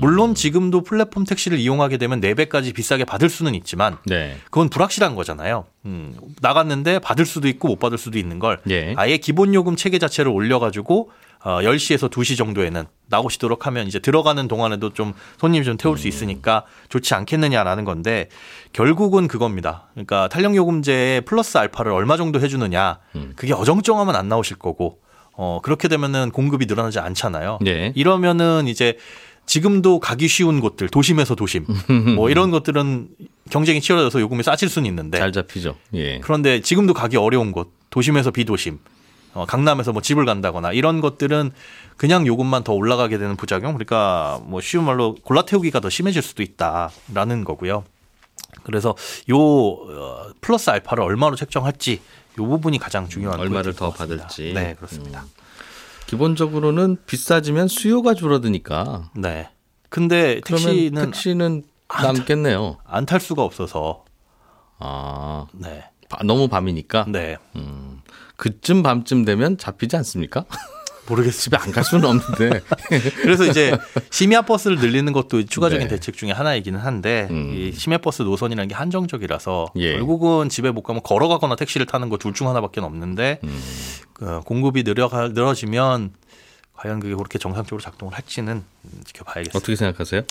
물론 0.00 0.34
지금도 0.34 0.82
플랫폼 0.82 1.24
택시를 1.24 1.58
이용하게 1.58 1.96
되면 1.96 2.20
4배까지 2.20 2.74
비싸게 2.74 3.04
받을 3.04 3.30
수는 3.30 3.54
있지만 3.54 3.96
네. 4.06 4.36
그건 4.44 4.68
불확실한 4.68 5.14
거잖아요. 5.14 5.64
음, 5.86 6.14
나갔는데 6.40 6.98
받을 6.98 7.24
수도 7.24 7.48
있고 7.48 7.68
못 7.68 7.78
받을 7.78 7.96
수도 7.98 8.18
있는 8.18 8.38
걸 8.38 8.60
예. 8.68 8.94
아예 8.96 9.16
기본 9.16 9.54
요금 9.54 9.76
체계 9.76 9.98
자체를 9.98 10.30
올려가지고 10.30 11.10
어, 11.44 11.58
10시에서 11.60 12.10
2시 12.10 12.36
정도에는 12.36 12.84
나오시도록 13.08 13.66
하면 13.66 13.86
이제 13.86 13.98
들어가는 13.98 14.46
동안에도 14.48 14.92
좀 14.92 15.12
손님 15.38 15.64
좀 15.64 15.76
태울 15.76 15.98
수 15.98 16.08
있으니까 16.08 16.64
좋지 16.88 17.14
않겠느냐라는 17.14 17.84
건데 17.84 18.28
결국은 18.72 19.28
그겁니다. 19.28 19.88
그러니까 19.92 20.28
탄력 20.28 20.54
요금제에 20.54 21.22
플러스 21.22 21.58
알파를 21.58 21.92
얼마 21.92 22.16
정도 22.16 22.40
해주느냐 22.40 23.00
그게 23.36 23.52
어정쩡하면 23.52 24.14
안 24.16 24.28
나오실 24.28 24.56
거고 24.58 25.00
어, 25.34 25.60
그렇게 25.62 25.88
되면은 25.88 26.30
공급이 26.30 26.66
늘어나지 26.66 26.98
않잖아요. 27.00 27.58
예. 27.66 27.92
이러면은 27.96 28.68
이제 28.68 28.96
지금도 29.46 29.98
가기 29.98 30.28
쉬운 30.28 30.60
곳들 30.60 30.88
도심에서 30.88 31.34
도심 31.34 31.66
뭐 32.16 32.30
이런 32.30 32.50
것들은 32.50 33.08
경쟁이 33.50 33.80
치열해져서 33.80 34.20
요금이 34.20 34.42
싸질 34.42 34.68
수는 34.68 34.88
있는데 34.88 35.18
잘 35.18 35.32
잡히죠. 35.32 35.76
예. 35.94 36.20
그런데 36.20 36.60
지금도 36.60 36.94
가기 36.94 37.16
어려운 37.16 37.50
곳, 37.52 37.72
도심에서 37.90 38.30
비도심, 38.30 38.78
어, 39.34 39.46
강남에서 39.46 39.92
뭐 39.92 40.02
집을 40.02 40.24
간다거나 40.26 40.72
이런 40.72 41.00
것들은 41.00 41.52
그냥 41.96 42.26
요금만 42.26 42.64
더 42.64 42.72
올라가게 42.74 43.18
되는 43.18 43.36
부작용. 43.36 43.72
그러니까 43.74 44.40
뭐 44.44 44.60
쉬운 44.60 44.84
말로 44.84 45.14
골라 45.22 45.42
태우기가 45.42 45.80
더 45.80 45.88
심해질 45.88 46.20
수도 46.22 46.42
있다라는 46.42 47.44
거고요. 47.44 47.84
그래서 48.64 48.94
요 49.30 49.38
어, 49.38 50.30
플러스 50.40 50.70
알파를 50.70 51.02
얼마로 51.02 51.36
책정할지 51.36 52.00
요 52.38 52.46
부분이 52.46 52.78
가장 52.78 53.08
중요한 53.08 53.40
얼마를 53.40 53.74
더. 53.74 53.90
받을지. 53.90 54.52
네, 54.54 54.74
그렇습니다. 54.74 55.24
기본적으로는 56.06 56.98
비싸지면 57.06 57.68
수요가 57.68 58.14
줄어드니까 58.14 59.10
네. 59.16 59.48
근데 59.88 60.40
택시는 60.44 61.06
택시는 61.06 61.62
남겠네요. 61.88 62.78
안 62.84 63.06
탈 63.06 63.20
수가 63.20 63.42
없어서 63.42 64.04
아 64.78 65.46
네. 65.52 65.84
바- 66.08 66.22
너무 66.24 66.48
밤이니까 66.48 67.06
네. 67.08 67.36
그쯤 68.42 68.82
밤쯤 68.82 69.24
되면 69.24 69.56
잡히지 69.56 69.94
않습니까? 69.96 70.44
모르겠습니다. 71.06 71.58
집에 71.58 71.68
안 71.68 71.72
갈 71.72 71.84
수는 71.84 72.04
없는데 72.08 72.60
그래서 73.22 73.44
이제 73.44 73.76
심야 74.10 74.42
버스를 74.42 74.78
늘리는 74.78 75.12
것도 75.12 75.44
추가적인 75.46 75.86
네. 75.86 75.94
대책 75.94 76.16
중에 76.16 76.32
하나이기는 76.32 76.78
한데 76.78 77.28
음. 77.30 77.54
이 77.54 77.70
심야 77.72 77.98
버스 77.98 78.22
노선이라는 78.22 78.66
게 78.68 78.74
한정적이라서 78.74 79.72
예. 79.76 79.92
결국은 79.94 80.48
집에 80.48 80.70
못 80.72 80.82
가면 80.82 81.02
걸어가거나 81.02 81.54
택시를 81.56 81.86
타는 81.86 82.08
거 82.08 82.16
둘 82.18 82.34
중 82.34 82.48
하나밖에 82.48 82.80
없는데 82.80 83.38
음. 83.44 83.62
그 84.12 84.40
공급이 84.40 84.82
늘어가 84.82 85.28
늘어지면 85.28 86.12
과연 86.74 86.98
그게 86.98 87.14
그렇게 87.14 87.38
정상적으로 87.38 87.80
작동을 87.80 88.14
할지는 88.14 88.64
지켜봐야겠습니다. 89.04 89.56
어떻게 89.58 89.76
생각하세요? 89.76 90.22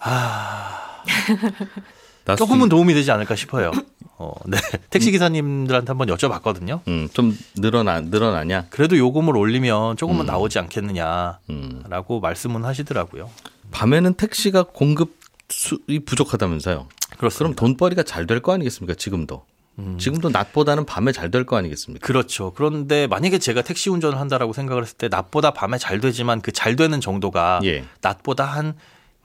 아, 0.00 1.02
나 1.04 1.66
조금은 2.36 2.68
도움이 2.68 2.94
되지 2.94 3.10
않을까 3.10 3.34
싶어요. 3.36 3.70
어, 4.18 4.32
네. 4.46 4.58
택시 4.90 5.10
기사님들한테 5.12 5.90
한번 5.90 6.08
여쭤봤거든요. 6.08 6.80
음, 6.88 7.08
좀 7.12 7.36
늘어나 7.56 8.00
늘어나냐? 8.00 8.66
그래도 8.70 8.96
요금을 8.98 9.36
올리면 9.36 9.96
조금은 9.96 10.22
음. 10.22 10.26
나오지 10.26 10.58
않겠느냐라고 10.58 12.18
음. 12.18 12.20
말씀은 12.20 12.64
하시더라고요. 12.64 13.30
밤에는 13.70 14.14
택시가 14.14 14.64
공급이 14.64 16.00
부족하다면서요. 16.04 16.86
그럼 16.88 17.18
그렇습니다. 17.18 17.56
돈벌이가 17.60 18.02
잘 18.02 18.26
될 18.26 18.40
거 18.40 18.52
아니겠습니까? 18.52 18.94
지금도. 18.94 19.44
음. 19.78 19.96
지금도 19.98 20.30
낮보다는 20.30 20.86
밤에 20.86 21.12
잘 21.12 21.30
될 21.30 21.44
거 21.46 21.56
아니겠습니까? 21.56 22.04
그렇죠. 22.04 22.52
그런데 22.54 23.06
만약에 23.06 23.38
제가 23.38 23.62
택시 23.62 23.90
운전을 23.90 24.18
한다라고 24.18 24.52
생각을 24.52 24.82
했을 24.82 24.96
때 24.96 25.08
낮보다 25.08 25.52
밤에 25.52 25.78
잘 25.78 26.00
되지만 26.00 26.40
그 26.40 26.50
잘 26.52 26.74
되는 26.74 27.00
정도가 27.00 27.60
예. 27.64 27.84
낮보다 28.00 28.44
한 28.44 28.74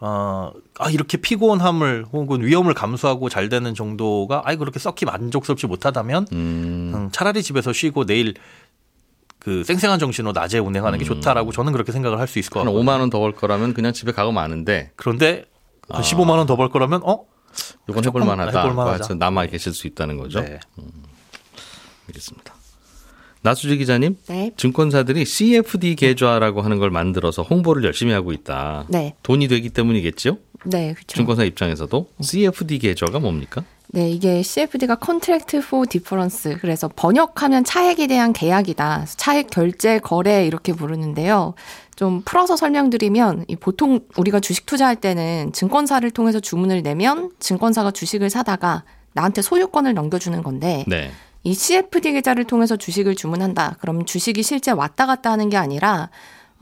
어, 0.06 0.52
아, 0.80 0.90
이렇게 0.90 1.16
피곤함을 1.16 2.08
혹은 2.12 2.44
위험을 2.44 2.74
감수하고 2.74 3.30
잘 3.30 3.48
되는 3.48 3.74
정도가 3.74 4.42
아이 4.44 4.58
그렇게 4.58 4.78
썩히 4.78 5.06
만족스럽지 5.06 5.66
못하다면 5.66 6.28
음, 6.34 6.92
음, 6.94 7.10
차라리 7.14 7.42
집에서 7.42 7.72
쉬고 7.72 8.06
내일 8.06 8.34
그 9.40 9.64
쌩쌩한 9.64 10.00
정신으로 10.00 10.34
낮에 10.34 10.60
운행하는 10.60 11.00
게 11.00 11.06
좋다라고 11.06 11.54
저는 11.54 11.72
그렇게 11.72 11.94
생각을 11.94 12.20
할 12.20 12.28
수 12.28 12.38
있을 12.40 12.50
것한 12.52 12.66
같아요. 12.66 12.84
5만 12.84 13.00
원 13.00 13.10
더 13.10 13.20
벌 13.20 13.32
거라면 13.34 13.74
그냥 13.74 13.94
집에 13.94 14.12
가고 14.12 14.34
마는데 14.34 14.92
그런데 14.98 15.46
아. 15.90 16.02
15만 16.02 16.32
원 16.32 16.48
더 16.48 16.58
벌 16.58 16.68
거라면 16.70 17.02
어? 17.06 17.24
이건 17.88 18.04
해볼 18.04 18.26
만하다. 18.26 18.60
해볼 18.62 18.74
만하자. 18.76 18.92
하여튼 19.04 19.20
남아 19.20 19.46
계실 19.46 19.74
수 19.74 19.88
있다는 19.88 20.18
거죠. 20.18 20.42
네. 20.42 20.60
알겠습니다. 22.10 22.53
나수지 23.44 23.78
기자님, 23.78 24.18
네. 24.28 24.52
증권사들이 24.56 25.26
CFD 25.26 25.96
계좌라고 25.96 26.62
하는 26.62 26.80
걸 26.80 26.90
만들어서 26.90 27.44
홍보를 27.44 27.84
열심히 27.84 28.14
하고 28.14 28.32
있다. 28.32 28.86
네. 28.90 29.16
돈이 29.22 29.50
되기 29.50 29.70
때문이겠죠? 29.70 30.38
네, 30.66 30.94
그렇죠. 30.94 31.16
증권사 31.16 31.44
입장에서도 31.44 32.08
CFD 32.22 32.80
계좌가 32.80 33.20
뭡니까? 33.20 33.64
네, 33.88 34.10
이게 34.10 34.42
CFD가 34.42 34.98
Contract 35.04 35.58
for 35.58 35.86
Difference. 35.86 36.56
그래서 36.62 36.90
번역하면 36.96 37.66
차액에 37.66 38.08
대한 38.08 38.32
계약이다. 38.32 39.06
차액 39.08 39.50
결제 39.50 40.00
거래 40.00 40.48
이렇게 40.48 40.74
부르는데요. 40.74 41.54
좀 41.96 42.22
풀어서 42.24 42.56
설명드리면 42.56 43.46
이 43.50 43.56
보통 43.58 44.00
우리가 44.18 44.40
주식 44.40 44.66
투자할 44.66 44.96
때는 44.96 45.52
증권사를 45.54 46.10
통해서 46.12 46.40
주문을 46.40 46.82
내면 46.82 47.30
증권사가 47.40 47.92
주식을 47.92 48.30
사다가 48.30 48.84
나한테 49.12 49.42
소유권을 49.44 49.94
넘겨주는 49.94 50.42
건데 50.42 50.86
네. 50.88 51.12
이 51.44 51.54
CFD 51.54 52.14
계좌를 52.14 52.46
통해서 52.46 52.78
주식을 52.78 53.16
주문한다. 53.16 53.78
그럼 53.80 54.06
주식이 54.06 54.44
실제 54.44 54.72
왔다 54.72 55.06
갔다 55.06 55.32
하는 55.32 55.50
게 55.50 55.58
아니라 55.58 56.10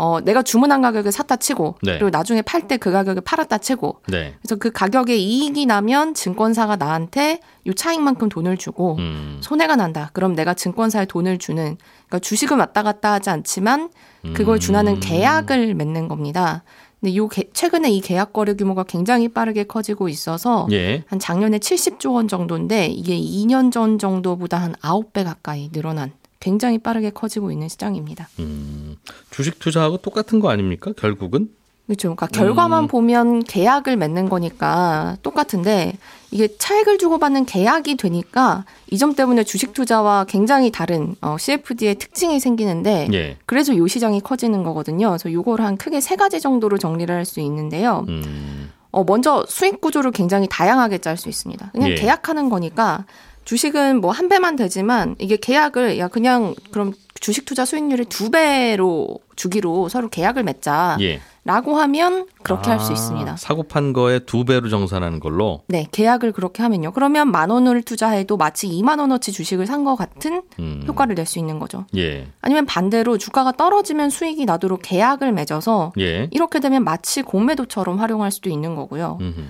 어, 0.04 0.20
내가 0.20 0.42
주문한 0.42 0.82
가격에 0.82 1.12
샀다 1.12 1.36
치고 1.36 1.76
네. 1.84 1.94
그리고 2.00 2.10
나중에 2.10 2.42
팔 2.42 2.68
때 2.68 2.78
그 2.78 2.92
가격에 2.92 3.20
팔았다 3.20 3.60
치고 3.60 4.02
네. 4.08 4.34
그래서 4.42 4.56
그 4.56 4.72
가격에 4.72 5.16
이익이 5.16 5.68
나면 5.68 6.16
증권사가 6.16 6.76
나한테 6.78 7.40
요 7.68 7.74
차익만큼 7.74 8.28
돈을 8.30 8.58
주고 8.58 8.96
음. 8.98 9.38
손해가 9.44 9.76
난다. 9.76 10.10
그럼 10.14 10.34
내가 10.34 10.56
증권사에 10.56 11.06
돈을 11.06 11.38
주는 11.38 11.78
그러니까 12.08 12.18
주식은 12.20 12.58
왔다 12.58 12.82
갔다 12.82 13.12
하지 13.14 13.30
않지만 13.30 13.90
그걸 14.34 14.60
준하는 14.60 15.00
계약을 15.00 15.76
맺는 15.76 16.08
겁니다. 16.08 16.64
근데 17.00 17.16
요 17.16 17.28
개- 17.28 17.50
최근에 17.54 17.92
이 17.92 18.02
계약 18.02 18.34
거래 18.34 18.56
규모가 18.56 18.84
굉장히 18.84 19.28
빠르게 19.28 19.64
커지고 19.66 20.08
있어서 20.10 20.68
예. 20.72 21.04
한 21.08 21.20
작년에 21.20 21.58
70조 21.60 22.14
원 22.14 22.28
정도인데 22.28 22.88
이게 22.88 23.20
2년 23.20 23.72
전 23.72 23.98
정도보다 24.00 24.58
한 24.60 24.74
9배 24.82 25.24
가까이 25.24 25.70
늘어난 25.72 26.12
굉장히 26.42 26.78
빠르게 26.78 27.10
커지고 27.12 27.52
있는 27.52 27.70
시장입니다. 27.70 28.28
음. 28.40 28.98
주식 29.30 29.60
투자하고 29.60 29.98
똑같은 29.98 30.42
거 30.42 30.50
아닙니까? 30.50 30.92
결국은? 30.98 31.50
그렇죠. 31.88 32.16
그러니까 32.16 32.28
결과만 32.28 32.88
보면 32.88 33.44
계약을 33.44 33.98
맺는 33.98 34.30
거니까 34.30 35.18
똑같은데 35.24 35.98
이게 36.30 36.48
차익을 36.58 36.98
주고받는 36.98 37.46
계약이 37.46 37.98
되니까 37.98 38.64
이 38.90 38.98
점 38.98 39.14
때문에 39.14 39.44
주식 39.44 39.74
투자와 39.74 40.24
굉장히 40.26 40.72
다른 40.72 41.16
어, 41.22 41.36
CFD의 41.38 41.96
특징이 41.96 42.40
생기는데 42.40 43.10
예. 43.12 43.38
그래서 43.46 43.76
요 43.76 43.88
시장이 43.88 44.22
커지는 44.22 44.64
거거든요. 44.64 45.10
그래서 45.10 45.32
요걸 45.34 45.60
한 45.62 45.76
크게 45.76 46.00
세 46.02 46.16
가지 46.16 46.40
정도로 46.40 46.78
정리를 46.78 47.14
할 47.14 47.26
수 47.26 47.42
있는데요. 47.42 48.06
음. 48.08 48.72
어, 48.92 49.04
먼저 49.04 49.46
수익 49.50 49.82
구조를 49.82 50.12
굉장히 50.12 50.48
다양하게 50.50 51.00
짤 51.00 51.18
수 51.18 51.28
있습니다. 51.28 51.72
그냥 51.74 51.90
예. 51.90 51.96
계약하는 51.96 52.50
거니까 52.50 53.06
주식은 53.46 54.02
뭐 54.02 54.12
한 54.12 54.30
배만 54.30 54.56
되지만 54.56 55.16
이게 55.20 55.36
계약을 55.38 55.98
야 56.00 56.08
그냥 56.08 56.54
그럼 56.72 56.94
주식 57.20 57.46
투자 57.46 57.66
수익률을 57.66 58.06
두 58.06 58.30
배로 58.32 59.20
주기로 59.36 59.90
서로 59.90 60.10
계약을 60.10 60.44
맺자. 60.44 60.98
예. 61.02 61.22
라고 61.44 61.76
하면 61.78 62.28
그렇게 62.44 62.70
할수 62.70 62.92
아, 62.92 62.94
있습니다. 62.94 63.36
사고 63.38 63.64
판 63.64 63.94
거에 63.94 64.20
두 64.20 64.46
배로 64.46 64.70
정산하는 64.70 65.20
걸로. 65.20 65.64
네, 65.68 65.88
계약을 65.92 66.34
그렇게 66.34 66.62
하면요. 66.62 66.92
그러면 66.92 67.32
만 67.32 67.50
원을 67.50 67.82
투자해도 67.82 68.38
마치 68.38 68.68
2만 68.68 69.00
원어치 69.00 69.32
주식을 69.32 69.66
산 69.66 69.84
것 69.84 69.96
같은 69.96 70.44
음. 70.60 70.84
효과를 70.88 71.16
낼 71.16 71.26
수 71.26 71.40
있는 71.40 71.58
거죠. 71.58 71.86
예. 71.98 72.28
아니면 72.42 72.68
반대로 72.68 73.18
주가가 73.18 73.54
떨어지면 73.54 74.12
수익이 74.12 74.46
나도록 74.46 74.82
계약을 74.84 75.32
맺어서 75.32 75.94
예. 76.00 76.28
이렇게 76.32 76.60
되면 76.60 76.84
마치 76.84 77.24
공매도처럼 77.24 78.00
활용할 78.00 78.30
수도 78.30 78.50
있는 78.52 78.76
거고요. 78.76 79.18
음흠. 79.20 79.42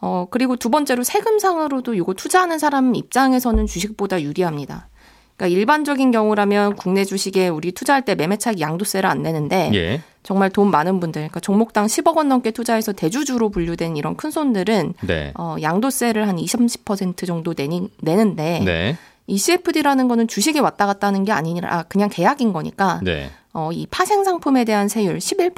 어, 0.00 0.26
그리고 0.30 0.56
두 0.56 0.70
번째로 0.70 1.02
세금상으로도 1.02 1.94
이거 1.94 2.14
투자하는 2.14 2.58
사람 2.58 2.94
입장에서는 2.94 3.66
주식보다 3.66 4.22
유리합니다. 4.22 4.88
그러니까 5.36 5.58
일반적인 5.58 6.10
경우라면 6.10 6.76
국내 6.76 7.04
주식에 7.04 7.48
우리 7.48 7.72
투자할 7.72 8.04
때 8.04 8.14
매매차익 8.14 8.60
양도세를 8.60 9.08
안 9.08 9.22
내는데 9.22 9.70
예. 9.74 10.02
정말 10.22 10.50
돈 10.50 10.70
많은 10.70 11.00
분들, 11.00 11.20
그러니까 11.20 11.40
종목당 11.40 11.86
10억 11.86 12.16
원 12.16 12.28
넘게 12.28 12.50
투자해서 12.50 12.92
대주주로 12.92 13.48
분류된 13.48 13.96
이런 13.96 14.16
큰 14.16 14.30
손들은 14.30 14.94
네. 15.06 15.32
어, 15.38 15.56
양도세를 15.60 16.28
한 16.28 16.38
20, 16.38 16.60
30% 16.60 17.26
정도 17.26 17.54
내니, 17.54 17.88
내는데 18.02 18.60
네. 18.64 18.96
이 19.26 19.38
CFD라는 19.38 20.08
거는 20.08 20.28
주식이 20.28 20.60
왔다 20.60 20.84
갔다 20.84 21.06
하는 21.06 21.24
게 21.24 21.32
아니라 21.32 21.84
그냥 21.84 22.10
계약인 22.10 22.52
거니까 22.52 23.00
네. 23.02 23.30
어, 23.54 23.70
이 23.72 23.86
파생 23.90 24.24
상품에 24.24 24.64
대한 24.64 24.88
세율 24.88 25.20
11 25.20 25.52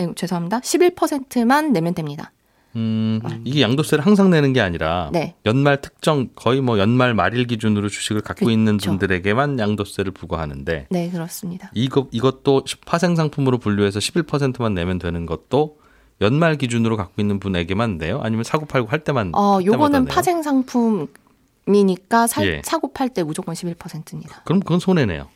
예, 0.00 0.14
죄송합니다. 0.14 0.60
11%만 0.60 1.72
내면 1.72 1.94
됩니다. 1.94 2.32
음, 2.76 3.20
이게 3.44 3.60
양도세를 3.62 4.04
항상 4.04 4.30
내는 4.30 4.52
게 4.52 4.60
아니라 4.60 5.10
네. 5.12 5.34
연말 5.46 5.80
특정 5.80 6.28
거의 6.34 6.60
뭐 6.60 6.78
연말 6.78 7.14
말일 7.14 7.46
기준으로 7.46 7.88
주식을 7.88 8.20
갖고 8.22 8.50
있는 8.50 8.78
그쵸. 8.78 8.90
분들에게만 8.90 9.58
양도세를 9.58 10.12
부과하는데 10.12 10.88
네, 10.90 11.10
그렇습니다. 11.10 11.70
이거 11.74 12.08
이것도 12.10 12.64
파생 12.84 13.14
상품으로 13.14 13.58
분류해서 13.58 13.98
11%만 14.00 14.74
내면 14.74 14.98
되는 14.98 15.24
것도 15.26 15.78
연말 16.20 16.56
기준으로 16.56 16.96
갖고 16.96 17.20
있는 17.20 17.38
분에게만 17.40 17.98
내요? 17.98 18.20
아니면 18.22 18.44
사고 18.44 18.66
팔고 18.66 18.88
할 18.88 19.04
때만 19.04 19.32
어, 19.34 19.56
할 19.56 19.66
요거는? 19.66 20.04
파생 20.06 20.42
상품이니까 21.66 22.26
사, 22.26 22.44
예. 22.46 22.62
사고 22.64 22.92
팔 22.92 23.08
때 23.08 23.22
무조건 23.22 23.54
11%입니다. 23.54 24.42
그럼 24.44 24.60
그건 24.60 24.78
손해네요. 24.80 25.28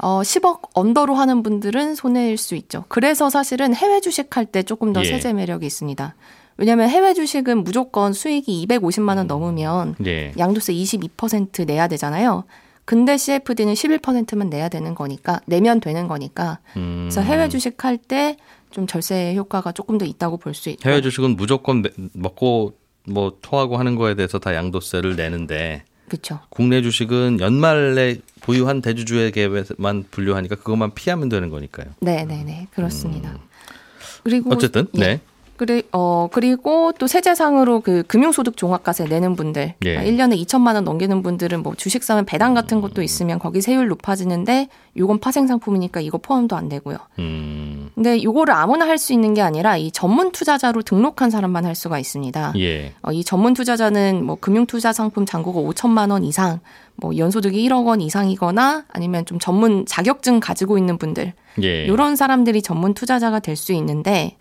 어, 0.00 0.20
10억 0.22 0.60
언더로 0.74 1.14
하는 1.14 1.42
분들은 1.42 1.94
손해일 1.96 2.36
수 2.36 2.54
있죠. 2.54 2.84
그래서 2.88 3.30
사실은 3.30 3.74
해외 3.74 4.00
주식 4.00 4.36
할 4.36 4.46
때 4.46 4.62
조금 4.62 4.92
더 4.92 5.00
예. 5.00 5.04
세제 5.06 5.32
매력이 5.32 5.66
있습니다. 5.66 6.14
왜냐하면 6.58 6.88
해외 6.90 7.14
주식은 7.14 7.64
무조건 7.64 8.12
수익이 8.12 8.66
250만 8.68 9.16
원 9.16 9.26
넘으면 9.26 9.94
예. 10.04 10.32
양도세 10.36 10.72
22% 10.74 11.64
내야 11.66 11.88
되잖아요. 11.88 12.44
근데 12.84 13.16
CFD는 13.16 13.74
11%만 13.74 14.48
내야 14.50 14.68
되는 14.68 14.94
거니까 14.94 15.40
내면 15.46 15.78
되는 15.80 16.08
거니까 16.08 16.58
음, 16.76 17.06
그래서 17.10 17.20
해외 17.22 17.48
주식 17.48 17.82
할 17.84 17.96
때 17.98 18.36
좀 18.70 18.86
절세 18.86 19.34
효과가 19.34 19.72
조금 19.72 19.96
더 19.96 20.04
있다고 20.04 20.36
볼 20.36 20.52
수 20.52 20.68
있고 20.68 20.86
해외 20.86 21.00
주식은 21.00 21.36
무조건 21.36 21.80
매- 21.80 21.88
먹고 22.12 22.74
뭐 23.06 23.32
토하고 23.40 23.78
하는 23.78 23.94
거에 23.94 24.14
대해서 24.14 24.38
다 24.38 24.54
양도세를 24.54 25.16
내는데 25.16 25.84
그렇죠. 26.08 26.40
국내 26.50 26.82
주식은 26.82 27.38
연말에 27.40 28.16
보유한 28.42 28.82
대주주에게만 28.82 30.04
분류하니까 30.10 30.56
그것만 30.56 30.92
피하면 30.94 31.28
되는 31.30 31.48
거니까요. 31.48 31.86
네, 32.00 32.24
네, 32.26 32.42
네. 32.44 32.66
그렇습니다. 32.72 33.38
그리고 34.22 34.50
음. 34.50 34.56
어쨌든 34.56 34.86
예. 34.96 35.00
네. 35.00 35.20
그리, 35.58 35.82
어, 35.92 36.28
그리고 36.32 36.92
또 36.98 37.06
세제상으로 37.06 37.80
그 37.80 38.02
금융소득 38.06 38.56
종합과세 38.56 39.04
내는 39.04 39.36
분들, 39.36 39.74
예. 39.84 39.98
아, 39.98 40.02
1년에 40.02 40.40
2천만 40.46 40.74
원 40.76 40.84
넘기는 40.84 41.22
분들은 41.22 41.62
뭐 41.62 41.74
주식 41.76 42.02
사면 42.04 42.24
배당 42.24 42.54
같은 42.54 42.80
것도 42.80 43.02
있으면 43.02 43.38
거기 43.38 43.60
세율 43.60 43.88
높아지는데 43.88 44.68
요건 44.96 45.18
파생 45.18 45.46
상품이니까 45.46 46.00
이거 46.00 46.16
포함도 46.18 46.56
안 46.56 46.68
되고요. 46.68 46.96
음, 47.18 47.90
근데 47.94 48.22
요거를 48.22 48.54
아무나 48.54 48.86
할 48.86 48.98
수 48.98 49.12
있는 49.12 49.34
게 49.34 49.42
아니라 49.42 49.76
이 49.76 49.90
전문 49.92 50.32
투자자로 50.32 50.82
등록한 50.82 51.30
사람만 51.30 51.64
할 51.66 51.74
수가 51.74 51.98
있습니다. 51.98 52.54
예. 52.58 52.92
어, 53.02 53.12
이 53.12 53.22
전문 53.24 53.52
투자자는 53.54 54.24
뭐 54.24 54.36
금융 54.40 54.64
투자 54.66 54.92
상품 54.92 55.26
잔고가 55.26 55.60
5천만 55.60 56.10
원 56.10 56.24
이상, 56.24 56.60
뭐 56.96 57.16
연소득이 57.16 57.68
1억 57.68 57.86
원 57.86 58.00
이상이거나 58.00 58.84
아니면 58.88 59.24
좀 59.26 59.38
전문 59.38 59.86
자격증 59.86 60.40
가지고 60.40 60.78
있는 60.78 60.98
분들 60.98 61.32
예. 61.62 61.84
이런 61.84 62.16
사람들이 62.16 62.62
전문 62.62 62.94
투자자가 62.94 63.40
될 63.40 63.56
수 63.56 63.72
있는데 63.72 64.36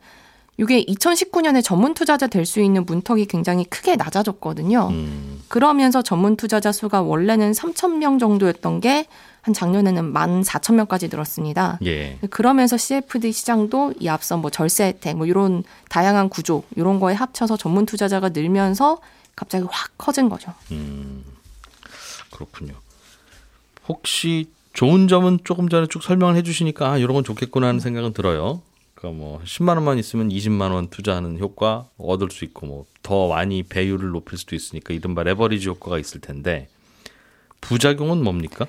이게 0.60 0.84
2019년에 0.86 1.63
전문 1.63 1.93
투자자 1.93 2.28
될 2.28 2.46
수 2.46 2.62
있는 2.62 2.86
문턱이 2.86 3.26
굉장히 3.26 3.63
크게 3.65 3.96
낮아졌거든요. 3.96 4.88
음, 4.89 5.41
그러면서 5.48 6.02
전문 6.02 6.36
투자자 6.36 6.72
수가 6.72 7.02
원래는 7.02 7.52
3천 7.52 7.98
명 7.98 8.20
정도였던 8.20 8.82
게 8.82 9.08
한 9.48 9.54
작년에는 9.54 10.12
1만 10.12 10.43
4천 10.43 10.76
명까지 10.76 11.08
늘었습니다. 11.08 11.80
예. 11.86 12.20
그러면서 12.32 12.76
CFD 12.76 13.32
시장도 13.32 13.93
이 13.98 14.10
앞서 14.10 14.36
뭐 14.36 14.52
절세 14.52 14.88
혜택 14.88 15.15
뭐 15.15 15.26
이런 15.26 15.63
다양한 15.88 16.28
구조 16.28 16.63
이런 16.76 17.00
거에 17.00 17.13
합쳐서 17.13 17.56
전문 17.56 17.86
투자자가 17.86 18.30
늘면서 18.30 19.00
갑자기 19.38 19.65
확 19.72 19.91
커진 19.98 20.28
거죠. 20.28 20.54
음, 20.72 21.24
그렇군요. 22.34 22.74
혹시 23.88 24.50
좋은 24.74 25.08
점은 25.08 25.39
조금 25.46 25.70
전에 25.70 25.88
쭉 25.88 26.04
설명을 26.04 26.36
해주시니까 26.36 26.91
아, 26.91 26.98
이런 26.98 27.13
건 27.13 27.24
좋겠구나 27.24 27.67
하는 27.67 27.80
생각은 27.80 28.12
들어요. 28.12 28.62
그러니까 28.97 29.19
뭐 29.23 29.39
10만 29.45 29.75
원만 29.75 29.99
있으면 29.99 30.29
20만 30.29 30.71
원 30.71 30.89
투자하는 30.89 31.39
효과 31.39 31.88
얻을 31.97 32.29
수 32.31 32.43
있고 32.43 32.65
뭐 32.65 32.86
더 33.07 33.29
많이 33.29 33.63
배율을 33.63 34.10
높일 34.10 34.38
수도 34.38 34.53
있으니까 34.53 34.93
이른바 34.93 35.23
레버리지 35.23 35.69
효과가 35.69 35.97
있을 35.97 36.19
텐데 36.19 36.67
부작용은 37.62 38.21
뭡니까? 38.21 38.67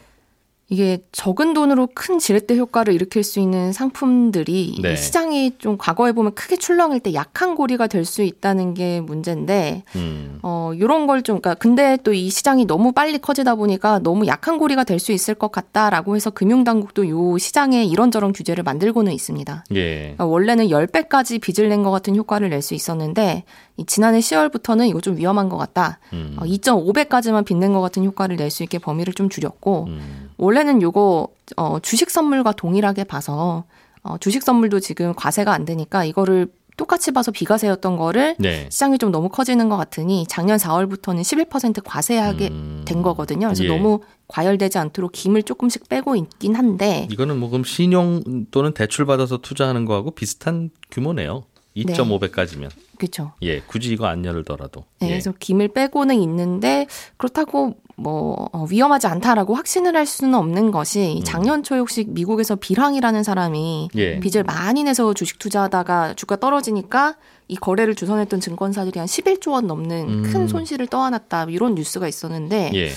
이게 0.71 0.99
적은 1.13 1.55
돈으로 1.55 1.89
큰 1.95 2.19
지렛대 2.19 2.57
효과를 2.59 2.93
일으킬 2.93 3.23
수 3.25 3.41
있는 3.41 3.73
상품들이 3.73 4.79
네. 4.83 4.93
이 4.93 4.97
시장이 4.97 5.53
좀 5.59 5.79
과거에 5.79 6.13
보면 6.13 6.35
크게 6.35 6.57
출렁일 6.57 7.01
때 7.01 7.15
약한 7.15 7.55
고리가 7.55 7.87
될 7.87 8.05
수 8.05 8.23
있다는 8.23 8.75
게 8.75 9.01
문제인데 9.01 9.83
음, 9.97 10.39
어 10.43 10.73
요런 10.79 11.07
걸 11.07 11.23
좀 11.23 11.41
그러니까 11.41 11.55
근데 11.55 11.97
또 12.05 12.13
이 12.13 12.31
시장이 12.31 12.67
너무 12.67 12.93
빨리 12.93 13.19
커지다 13.19 13.55
보니까 13.55 13.99
너무 14.01 14.27
약한 14.27 14.59
고리가 14.59 14.85
될 14.85 14.99
수 14.99 15.13
있을 15.13 15.35
것 15.35 15.51
같다라고 15.53 16.17
해서 16.17 16.31
금융 16.31 16.65
당국도 16.65 17.09
요 17.09 17.39
시장에 17.39 17.85
이런저런 17.85 18.33
규제를 18.33 18.63
만들고는 18.65 19.13
있습니다. 19.13 19.65
예. 19.75 20.01
그러니까 20.01 20.27
원래는 20.27 20.67
10배까지 20.69 21.41
빚을 21.41 21.69
낸 21.71 21.83
것 21.83 21.91
같은 21.91 22.15
효과를 22.17 22.51
낼 22.51 22.61
수 22.63 22.75
있었는데 22.75 23.45
이 23.79 23.85
지난해 23.87 24.19
10월부터는 24.19 24.89
이거 24.89 25.01
좀 25.01 25.17
위험한 25.17 25.49
것 25.49 25.57
같다. 25.57 25.99
음, 26.13 26.37
어, 26.39 26.45
2.5배까지만 26.45 27.45
빚낸 27.45 27.73
것 27.73 27.81
같은 27.81 28.05
효과를 28.05 28.37
낼 28.37 28.51
수 28.51 28.63
있게 28.65 28.79
범위를 28.79 29.13
좀 29.15 29.29
줄였고 29.29 29.85
음, 29.89 30.28
원래는 30.39 30.83
요거 30.83 31.29
어, 31.57 31.79
주식 31.81 32.11
선물과 32.11 32.53
동일하게 32.53 33.05
봐서 33.05 33.65
어, 34.03 34.17
주식 34.19 34.43
선물도 34.43 34.81
지금 34.81 35.15
과세가 35.15 35.53
안 35.53 35.65
되니까 35.65 36.05
이거를 36.05 36.49
똑같이 36.77 37.11
봐서 37.11 37.33
비과세였던 37.33 37.97
거를 37.97 38.37
네. 38.39 38.69
시장이 38.71 38.99
좀 38.99 39.11
너무 39.11 39.29
커지는 39.29 39.69
것 39.69 39.77
같으니 39.77 40.25
작년 40.29 40.59
4월부터는 40.59 41.23
11% 41.49 41.83
과세하게 41.85 42.49
음, 42.49 42.85
된 42.87 43.03
거거든요. 43.03 43.49
그래서 43.49 43.65
예. 43.65 43.69
너무 43.69 44.01
과열되지 44.29 44.79
않도록 44.79 45.11
김을 45.13 45.43
조금씩 45.43 45.89
빼고 45.89 46.15
있긴 46.15 46.55
한데 46.55 47.09
이거는 47.11 47.37
뭐 47.39 47.51
그럼 47.51 47.65
신용 47.65 48.47
또는 48.53 48.73
대출 48.73 49.07
받아서 49.07 49.39
투자하는 49.39 49.85
거하고 49.85 50.13
비슷한 50.13 50.71
규모네요. 50.91 51.45
2.5배까지면. 51.77 52.71
그렇죠. 52.97 53.33
예, 53.43 53.61
굳이 53.61 53.93
이거 53.93 54.07
안 54.07 54.25
열더라도. 54.25 54.85
네, 55.01 55.09
예. 55.09 55.11
그래서 55.11 55.33
김을 55.39 55.69
빼고는 55.69 56.17
있는데 56.23 56.87
그렇다고 57.17 57.77
뭐 57.99 58.49
어, 58.53 58.65
위험하지 58.71 59.09
않다라고 59.09 59.55
확신을 59.55 59.97
할 59.97 60.07
수는 60.07 60.35
없는 60.35 60.71
것이 60.71 61.13
이 61.13 61.25
작년 61.25 61.65
초에 61.65 61.79
혹시 61.79 62.05
미국에서 62.07 62.55
비랑이라는 62.55 63.25
사람이 63.25 63.89
음. 63.93 63.99
예. 63.99 64.21
빚을 64.21 64.45
많이 64.45 64.85
내서 64.85 65.13
주식 65.15 65.39
투자하다가 65.41 66.15
주가 66.15 66.37
떨어지니까 66.37 67.17
이 67.49 67.57
거래를 67.57 67.97
주선했던 67.97 68.41
증권사들이 68.41 69.01
한 69.01 69.09
11조 69.09 69.53
원 69.53 69.67
넘는 69.67 70.09
음. 70.09 70.23
큰 70.23 70.47
손실을 70.47 70.87
떠안았다 70.87 71.47
이런 71.51 71.75
뉴스가 71.75 72.07
있었는데 72.07 72.71
예. 72.75 72.91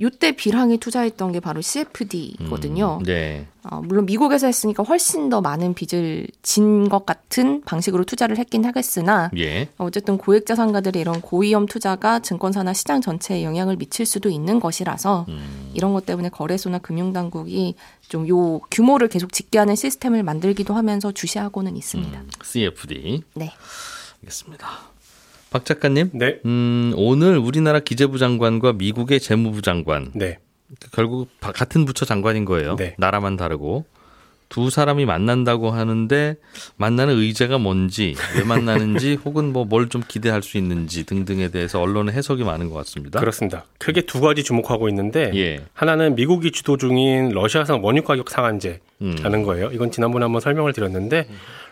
이때 0.00 0.30
비랑이 0.32 0.78
투자했던 0.78 1.32
게 1.32 1.40
바로 1.40 1.60
CFD거든요. 1.60 2.98
음, 3.00 3.04
네. 3.04 3.46
어, 3.64 3.80
물론 3.82 4.06
미국에서 4.06 4.46
했으니까 4.46 4.82
훨씬 4.84 5.28
더 5.28 5.40
많은 5.40 5.74
빚을 5.74 6.26
진 6.42 6.88
것 6.88 7.04
같은 7.04 7.60
방식으로 7.62 8.04
투자를 8.04 8.38
했긴 8.38 8.64
하겠으나 8.64 9.30
예. 9.36 9.68
어쨌든 9.76 10.16
고액자산가들의 10.16 11.00
이런 11.02 11.20
고위험 11.20 11.66
투자가 11.66 12.20
증권사나 12.20 12.72
시장 12.72 13.00
전체에 13.00 13.42
영향을 13.42 13.76
미칠 13.76 14.06
수도 14.06 14.30
있는 14.30 14.60
것이라서 14.60 15.26
음. 15.28 15.70
이런 15.74 15.92
것 15.92 16.06
때문에 16.06 16.28
거래소나 16.30 16.78
금융당국이 16.78 17.74
좀 18.08 18.28
요 18.28 18.60
규모를 18.70 19.08
계속 19.08 19.32
짓게 19.32 19.58
하는 19.58 19.74
시스템을 19.74 20.22
만들기도 20.22 20.74
하면서 20.74 21.12
주시하고는 21.12 21.76
있습니다. 21.76 22.18
음, 22.20 22.30
CFD. 22.42 23.22
네. 23.34 23.52
알겠습니다. 24.22 24.66
박 25.50 25.64
작가님. 25.64 26.10
네. 26.12 26.40
음, 26.44 26.92
오늘 26.96 27.38
우리나라 27.38 27.80
기재부 27.80 28.18
장관과 28.18 28.74
미국의 28.74 29.20
재무부 29.20 29.62
장관 29.62 30.10
네. 30.14 30.38
결국 30.92 31.28
바- 31.40 31.52
같은 31.52 31.84
부처 31.86 32.04
장관인 32.04 32.44
거예요. 32.44 32.76
네. 32.76 32.94
나라만 32.98 33.36
다르고 33.36 33.86
두 34.50 34.70
사람이 34.70 35.04
만난다고 35.06 35.70
하는데 35.70 36.36
만나는 36.76 37.16
의제가 37.18 37.58
뭔지 37.58 38.14
왜 38.36 38.44
만나는지 38.44 39.14
혹은 39.24 39.52
뭐 39.52 39.64
뭘 39.66 39.88
좀 39.90 40.02
기대할 40.06 40.42
수 40.42 40.56
있는지 40.58 41.04
등등에 41.04 41.48
대해서 41.48 41.80
언론의 41.80 42.14
해석이 42.14 42.44
많은 42.44 42.68
것 42.70 42.76
같습니다. 42.76 43.20
그렇습니다. 43.20 43.64
크게 43.78 44.02
두 44.02 44.20
가지 44.20 44.42
주목하고 44.44 44.88
있는데 44.90 45.30
예. 45.34 45.64
하나는 45.74 46.14
미국이 46.14 46.50
주도 46.50 46.76
중인 46.76 47.30
러시아산 47.30 47.80
원유 47.82 48.02
가격 48.04 48.28
상한제라는 48.30 48.80
음. 49.02 49.42
거예요. 49.44 49.70
이건 49.72 49.90
지난번에 49.90 50.24
한번 50.24 50.40
설명을 50.40 50.72
드렸는데 50.74 51.28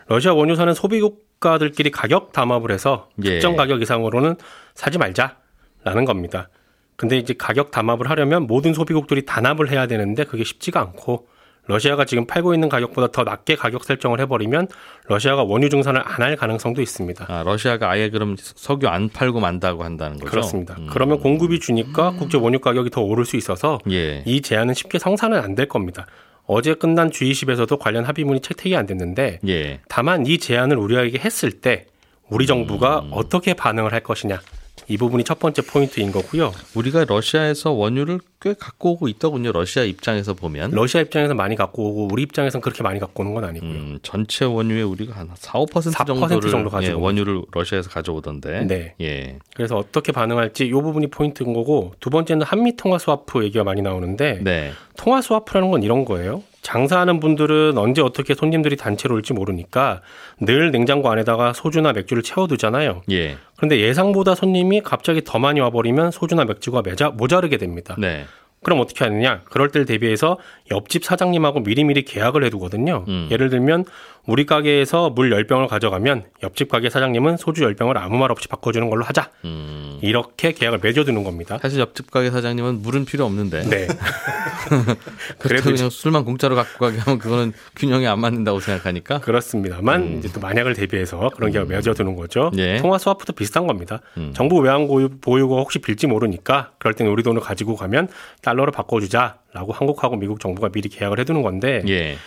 러시아 0.07 0.33
원유사는 0.33 0.73
소비 0.75 0.99
국 0.99 1.26
가들끼리 1.39 1.91
가격 1.91 2.31
담합을 2.33 2.71
해서 2.71 3.09
예. 3.23 3.31
특정 3.31 3.55
가격 3.55 3.81
이상으로는 3.81 4.35
사지 4.73 4.97
말자라는 4.97 6.05
겁니다. 6.05 6.49
근데 6.95 7.17
이제 7.17 7.35
가격 7.37 7.69
담합을 7.71 8.09
하려면 8.09 8.47
모든 8.47 8.73
소비국들이 8.73 9.25
단합을 9.25 9.69
해야 9.69 9.85
되는데 9.87 10.23
그게 10.23 10.43
쉽지가 10.43 10.79
않고 10.81 11.27
러시아가 11.69 12.05
지금 12.05 12.25
팔고 12.25 12.53
있는 12.53 12.69
가격보다 12.69 13.11
더 13.11 13.23
낮게 13.23 13.55
가격 13.57 13.83
설정을 13.83 14.21
해버리면 14.21 14.69
러시아가 15.07 15.43
원유 15.43 15.69
증산을 15.69 16.01
안 16.01 16.21
할 16.21 16.35
가능성도 16.37 16.81
있습니다. 16.81 17.25
아, 17.27 17.43
러시아가 17.43 17.91
아예 17.91 18.09
그럼 18.09 18.35
석유 18.39 18.87
안 18.87 19.09
팔고 19.09 19.41
만다고 19.41 19.83
한다는 19.83 20.17
거죠? 20.17 20.31
그렇습니다. 20.31 20.75
음. 20.79 20.87
그러면 20.89 21.19
공급이 21.19 21.59
주니까 21.59 22.11
국제 22.11 22.37
원유 22.37 22.59
가격이 22.59 22.89
더 22.89 23.01
오를 23.01 23.25
수 23.25 23.35
있어서 23.35 23.79
예. 23.91 24.23
이 24.25 24.41
제한은 24.41 24.73
쉽게 24.73 24.97
성사는 24.97 25.37
안 25.37 25.55
될 25.55 25.67
겁니다. 25.67 26.05
어제 26.47 26.73
끝난 26.73 27.09
G20에서도 27.11 27.77
관련 27.77 28.05
합의문이 28.05 28.39
채택이 28.39 28.75
안 28.75 28.85
됐는데 28.85 29.39
예. 29.47 29.79
다만 29.87 30.25
이 30.25 30.37
제안을 30.37 30.77
우리에게 30.77 31.19
했을 31.19 31.51
때 31.51 31.85
우리 32.29 32.47
정부가 32.47 33.01
음. 33.01 33.09
어떻게 33.11 33.53
반응을 33.53 33.93
할 33.93 34.01
것이냐 34.01 34.39
이 34.87 34.97
부분이 34.97 35.23
첫 35.23 35.39
번째 35.39 35.61
포인트인 35.63 36.11
거고요. 36.11 36.53
우리가 36.75 37.05
러시아에서 37.05 37.71
원유를 37.71 38.19
꽤 38.39 38.53
갖고 38.53 38.91
오고 38.91 39.07
있더군요. 39.09 39.51
러시아 39.51 39.83
입장에서 39.83 40.33
보면. 40.33 40.71
러시아 40.71 41.01
입장에서 41.01 41.33
많이 41.33 41.55
갖고 41.55 41.89
오고 41.89 42.09
우리 42.11 42.23
입장에서는 42.23 42.61
그렇게 42.61 42.83
많이 42.83 42.99
갖고 42.99 43.23
오는 43.23 43.33
건 43.33 43.43
아니고요. 43.43 43.69
음, 43.69 43.99
전체 44.03 44.45
원유의 44.45 44.83
우리가 44.83 45.15
한 45.15 45.29
4, 45.33 45.59
5% 45.59 45.91
4% 45.91 46.05
정도를 46.07 46.49
정도 46.49 46.69
가지고 46.69 46.97
예, 46.97 47.01
원유를 47.01 47.41
러시아에서 47.51 47.89
가져오던데. 47.89 48.65
네. 48.65 48.93
예. 49.01 49.39
그래서 49.55 49.77
어떻게 49.77 50.11
반응할지 50.11 50.65
이 50.67 50.71
부분이 50.71 51.07
포인트인 51.07 51.53
거고 51.53 51.93
두 51.99 52.09
번째는 52.09 52.43
한미 52.43 52.75
통화 52.77 52.97
스와프 52.97 53.43
얘기가 53.43 53.63
많이 53.63 53.81
나오는데 53.81 54.39
네. 54.43 54.71
통화 54.95 55.21
스와프라는 55.21 55.71
건 55.71 55.83
이런 55.83 56.05
거예요. 56.05 56.43
장사하는 56.67 57.21
분들은 57.21 57.77
언제 57.77 58.01
어떻게 58.01 58.33
손님들이 58.33 58.75
단체로 58.75 59.15
올지 59.15 59.31
모르니까 59.31 60.01
늘 60.41 60.71
냉장고 60.71 61.09
안에다가 61.09 61.53
소주나 61.53 61.93
맥주를 61.93 62.23
채워두잖아요. 62.23 63.03
예. 63.09 63.37
그런데 63.55 63.79
예상보다 63.79 64.35
손님이 64.35 64.81
갑자기 64.81 65.23
더 65.23 65.39
많이 65.39 65.61
와버리면 65.61 66.11
소주나 66.11 66.43
맥주가 66.43 66.81
매자, 66.81 67.09
모자르게 67.09 67.55
됩니다. 67.55 67.95
네. 67.97 68.25
그럼 68.63 68.81
어떻게 68.81 69.05
하느냐? 69.05 69.43
그럴 69.45 69.69
때를 69.69 69.85
대비해서 69.85 70.39
옆집 70.69 71.05
사장님하고 71.05 71.61
미리미리 71.61 72.03
계약을 72.03 72.43
해두거든요. 72.43 73.05
음. 73.07 73.29
예를 73.31 73.49
들면 73.49 73.85
우리 74.27 74.45
가게에서 74.45 75.09
물 75.09 75.29
10병을 75.29 75.69
가져가면 75.69 76.25
옆집 76.43 76.69
가게 76.69 76.89
사장님은 76.89 77.37
소주 77.37 77.63
10병을 77.63 77.95
아무 77.95 78.17
말 78.17 78.29
없이 78.29 78.49
바꿔주는 78.49 78.89
걸로 78.89 79.05
하자. 79.05 79.29
음. 79.45 79.99
이렇게 80.01 80.51
계약을 80.51 80.79
맺어두는 80.83 81.23
겁니다. 81.23 81.57
사실 81.61 81.79
옆집 81.79 82.11
가게 82.11 82.29
사장님은 82.29 82.81
물은 82.81 83.05
필요 83.05 83.23
없는데. 83.25 83.63
네. 83.69 83.87
그래도 85.39 85.71
그냥 85.71 85.89
술만 85.89 86.25
공짜로 86.25 86.55
갖고 86.55 86.85
가게 86.85 86.97
하면 86.99 87.19
그거는 87.19 87.53
균형이 87.77 88.05
안 88.05 88.19
맞는다고 88.19 88.59
생각하니까. 88.59 89.19
그렇습니다만 89.21 90.17
이제 90.19 90.29
또 90.33 90.41
만약을 90.41 90.73
대비해서 90.73 91.29
그런 91.33 91.51
계약을 91.51 91.73
맺어두는 91.73 92.17
거죠. 92.17 92.51
음. 92.53 92.59
예. 92.59 92.77
통화 92.77 92.97
스와프도 92.97 93.31
비슷한 93.31 93.65
겁니다. 93.65 94.01
음. 94.17 94.33
정부 94.35 94.57
외환 94.59 94.87
보유- 94.87 95.19
보유고가 95.21 95.61
혹시 95.61 95.79
빌지 95.79 96.05
모르니까 96.05 96.71
그럴 96.79 96.93
때는 96.93 97.11
우리 97.13 97.23
돈을 97.23 97.39
가지고 97.41 97.77
가면 97.77 98.09
달러로 98.41 98.73
바꿔주자라고 98.73 99.71
한국하고 99.71 100.17
미국 100.17 100.41
정부가 100.41 100.67
미리 100.69 100.89
계약을 100.89 101.17
해두는 101.21 101.43
건데 101.43 101.81
예. 101.87 102.17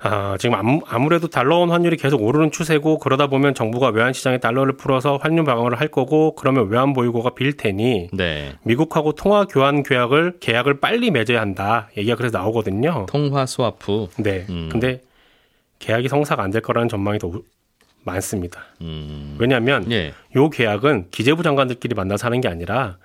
아, 0.00 0.36
지금 0.38 0.54
아무- 0.54 0.80
아무 0.86 1.08
래도 1.08 1.26
달러 1.26 1.56
원 1.56 1.70
환율이 1.70 1.96
계속 1.96 2.22
오르는 2.22 2.52
추세고 2.52 3.00
그러다 3.00 3.26
보면 3.26 3.54
정부가 3.54 3.88
외환 3.88 4.12
시장에 4.12 4.38
달러를 4.38 4.76
풀어서 4.76 5.16
환율 5.16 5.44
방어를 5.44 5.80
할 5.80 5.88
거고 5.88 6.36
그러면 6.36 6.68
외환 6.68 6.92
보유고가 6.92 7.30
빌 7.30 7.56
테니 7.56 8.10
네. 8.12 8.52
미국하고 8.62 9.12
통화 9.12 9.44
교환 9.46 9.82
계약을 9.82 10.34
계약을 10.38 10.78
빨리 10.78 11.10
맺어야 11.10 11.40
한다 11.40 11.88
얘기가 11.96 12.14
그래서 12.14 12.38
나오거든요. 12.38 13.06
통화 13.08 13.44
스와프. 13.44 14.06
네. 14.18 14.46
음. 14.48 14.68
근데 14.70 15.00
계약이 15.80 16.08
성사가 16.08 16.44
안 16.44 16.52
될 16.52 16.62
거라는 16.62 16.88
전망이 16.88 17.18
더 17.18 17.26
우- 17.26 17.42
많습니다. 18.04 18.60
음. 18.80 19.36
왜냐하면 19.40 19.90
예. 19.90 20.12
요 20.36 20.48
계약은 20.48 21.08
기재부 21.10 21.42
장관들끼리 21.42 21.96
만나서 21.96 22.26
하는 22.26 22.40
게 22.40 22.46
아니라 22.46 22.98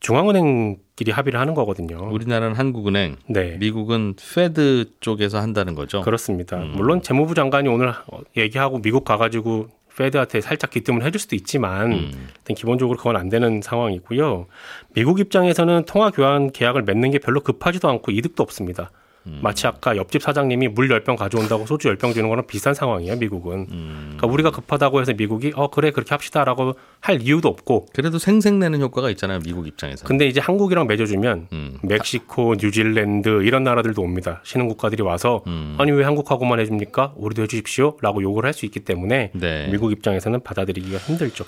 중앙은행끼리 0.00 1.10
합의를 1.12 1.40
하는 1.40 1.54
거거든요. 1.54 2.08
우리나라는 2.12 2.56
한국은행, 2.56 3.16
네. 3.28 3.56
미국은 3.58 4.14
페드 4.34 4.90
쪽에서 5.00 5.40
한다는 5.40 5.74
거죠. 5.74 6.02
그렇습니다. 6.02 6.58
음. 6.58 6.72
물론 6.76 7.02
재무부 7.02 7.34
장관이 7.34 7.68
오늘 7.68 7.88
어, 7.88 8.20
얘기하고 8.36 8.80
미국 8.82 9.04
가가지고 9.04 9.68
페드한테 9.96 10.40
살짝 10.40 10.70
기뜸을 10.70 11.04
해줄 11.04 11.20
수도 11.20 11.36
있지만 11.36 11.92
음. 11.92 12.28
기본적으로 12.54 12.98
그건 12.98 13.16
안 13.16 13.28
되는 13.28 13.60
상황이고요. 13.62 14.46
미국 14.92 15.20
입장에서는 15.20 15.84
통화 15.86 16.10
교환 16.10 16.50
계약을 16.50 16.82
맺는 16.82 17.12
게 17.12 17.18
별로 17.18 17.40
급하지도 17.40 17.88
않고 17.88 18.10
이득도 18.10 18.42
없습니다. 18.42 18.90
음. 19.26 19.40
마치 19.42 19.66
아까 19.66 19.96
옆집 19.96 20.22
사장님이 20.22 20.68
물 20.68 20.88
10병 20.88 21.16
가져온다고 21.16 21.66
소주 21.66 21.88
10병 21.94 22.14
주는 22.14 22.28
거랑 22.28 22.46
비슷한 22.46 22.74
상황이에요, 22.74 23.16
미국은. 23.16 23.66
음. 23.70 24.14
그러니까 24.16 24.26
우리가 24.26 24.50
급하다고 24.50 25.00
해서 25.00 25.12
미국이 25.14 25.52
어 25.54 25.68
그래 25.68 25.90
그렇게 25.90 26.10
합시다라고 26.10 26.74
할 27.00 27.20
이유도 27.22 27.48
없고 27.48 27.86
그래도 27.94 28.18
생색내는 28.18 28.80
효과가 28.80 29.10
있잖아요. 29.10 29.40
미국 29.44 29.66
입장에서. 29.66 30.06
근데 30.06 30.26
이제 30.26 30.40
한국이랑 30.40 30.86
맺어주면 30.86 31.48
음. 31.52 31.78
멕시코, 31.82 32.54
뉴질랜드 32.60 33.42
이런 33.44 33.64
나라들도 33.64 34.00
옵니다. 34.02 34.40
신흥 34.44 34.68
국가들이 34.68 35.02
와서 35.02 35.42
음. 35.46 35.76
아니 35.78 35.90
왜 35.92 36.04
한국하고만 36.04 36.60
해줍니까? 36.60 37.12
우리도 37.16 37.42
해주십시오라고 37.42 38.22
요구를 38.22 38.48
할 38.48 38.54
수 38.54 38.64
있기 38.66 38.80
때문에 38.80 39.32
네. 39.34 39.68
미국 39.72 39.90
입장에서는 39.90 40.40
받아들이기가 40.44 40.98
힘들죠. 40.98 41.44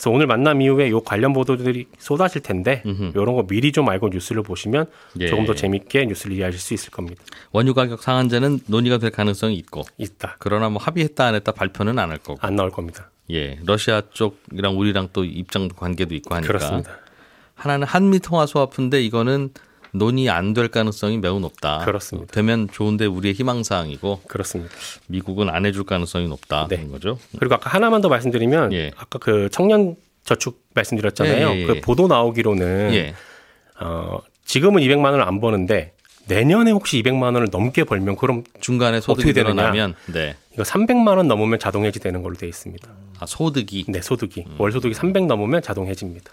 그래서 0.00 0.10
오늘 0.12 0.26
만남 0.26 0.62
이후에 0.62 0.88
요 0.88 1.02
관련 1.02 1.34
보도들이 1.34 1.84
쏟아질 1.98 2.40
텐데. 2.40 2.82
이런 2.84 3.34
거 3.34 3.46
미리 3.46 3.70
좀 3.70 3.86
알고 3.90 4.08
뉴스를 4.08 4.42
보시면 4.42 4.86
예. 5.20 5.26
조금 5.26 5.44
더 5.44 5.54
재밌게 5.54 6.06
뉴스를 6.06 6.36
이해하실 6.36 6.58
수 6.58 6.72
있을 6.72 6.90
겁니다. 6.90 7.22
원유 7.52 7.74
가격 7.74 8.02
상한제는 8.02 8.60
논의가 8.66 8.96
될 8.96 9.10
가능성이 9.10 9.56
있고 9.56 9.82
있다. 9.98 10.36
그러나 10.38 10.70
뭐 10.70 10.80
합의했다 10.80 11.22
안 11.26 11.34
했다 11.34 11.52
발표는 11.52 11.98
안 11.98 12.10
할 12.10 12.16
거고. 12.16 12.38
안 12.40 12.56
나올 12.56 12.70
겁니다. 12.70 13.10
예. 13.30 13.58
러시아 13.66 14.00
쪽이랑 14.10 14.78
우리랑 14.78 15.10
또 15.12 15.22
입장 15.24 15.68
관계도 15.68 16.14
있고 16.14 16.34
하니까. 16.34 16.46
그렇습니다. 16.48 16.96
하나는 17.54 17.86
한미 17.86 18.20
통화 18.20 18.46
스와프인데 18.46 19.02
이거는 19.02 19.50
논의 19.92 20.28
안 20.28 20.54
될 20.54 20.68
가능성이 20.68 21.18
매우 21.18 21.38
높다. 21.40 21.78
그렇습니다. 21.84 22.32
되면 22.32 22.68
좋은데 22.70 23.06
우리의 23.06 23.34
희망 23.34 23.62
사항이고 23.62 24.22
그렇습니다. 24.26 24.72
미국은 25.06 25.48
안 25.48 25.66
해줄 25.66 25.84
가능성이 25.84 26.28
높다. 26.28 26.66
네. 26.68 26.76
는 26.76 26.90
거죠. 26.90 27.18
그리고 27.38 27.54
아까 27.54 27.70
하나만 27.70 28.00
더 28.00 28.08
말씀드리면 28.08 28.72
예. 28.72 28.90
아까 28.96 29.18
그 29.18 29.48
청년 29.52 29.96
저축 30.24 30.62
말씀드렸잖아요. 30.74 31.48
예, 31.50 31.54
예, 31.56 31.60
예. 31.62 31.66
그 31.66 31.80
보도 31.80 32.06
나오기로는 32.08 32.90
예. 32.94 33.14
어, 33.80 34.18
지금은 34.44 34.82
200만 34.82 35.04
원을 35.06 35.22
안 35.22 35.40
버는데 35.40 35.94
내년에 36.26 36.70
혹시 36.70 37.02
200만 37.02 37.22
원을 37.22 37.48
넘게 37.50 37.84
벌면 37.84 38.16
그럼 38.16 38.44
중간에 38.60 39.00
소득이 39.00 39.30
어떻게 39.30 39.32
되느냐? 39.32 39.54
늘어나면 39.54 39.94
네. 40.12 40.36
이거 40.52 40.62
300만 40.62 41.16
원 41.16 41.26
넘으면 41.26 41.58
자동 41.58 41.84
해지되는 41.84 42.22
걸로 42.22 42.36
돼 42.36 42.46
있습니다. 42.46 42.88
아, 43.18 43.26
소득이 43.26 43.86
네, 43.88 44.00
소득이 44.00 44.44
월 44.58 44.70
소득이 44.72 44.94
300 44.94 45.26
넘으면 45.26 45.62
자동 45.62 45.86
해지입니다. 45.88 46.32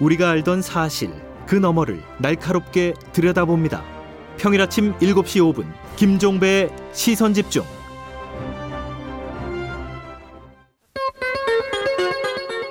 우리가 0.00 0.30
알던 0.30 0.62
사실 0.62 1.10
그 1.48 1.56
너머를 1.56 2.02
날카롭게 2.18 2.92
들여다봅니다. 3.12 3.82
평일 4.36 4.60
아침 4.60 4.92
7시 4.98 5.54
5분 5.54 5.64
김종배의 5.96 6.68
시선 6.92 7.32
집중. 7.32 7.64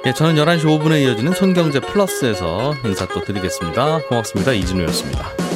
예, 0.05 0.13
저는 0.13 0.35
11시 0.35 0.61
5분에 0.61 1.03
이어지는 1.03 1.33
손경제 1.33 1.81
플러스에서 1.81 2.75
인사 2.85 3.07
또 3.07 3.21
드리겠습니다. 3.23 4.03
고맙습니다. 4.07 4.53
이진우였습니다. 4.53 5.46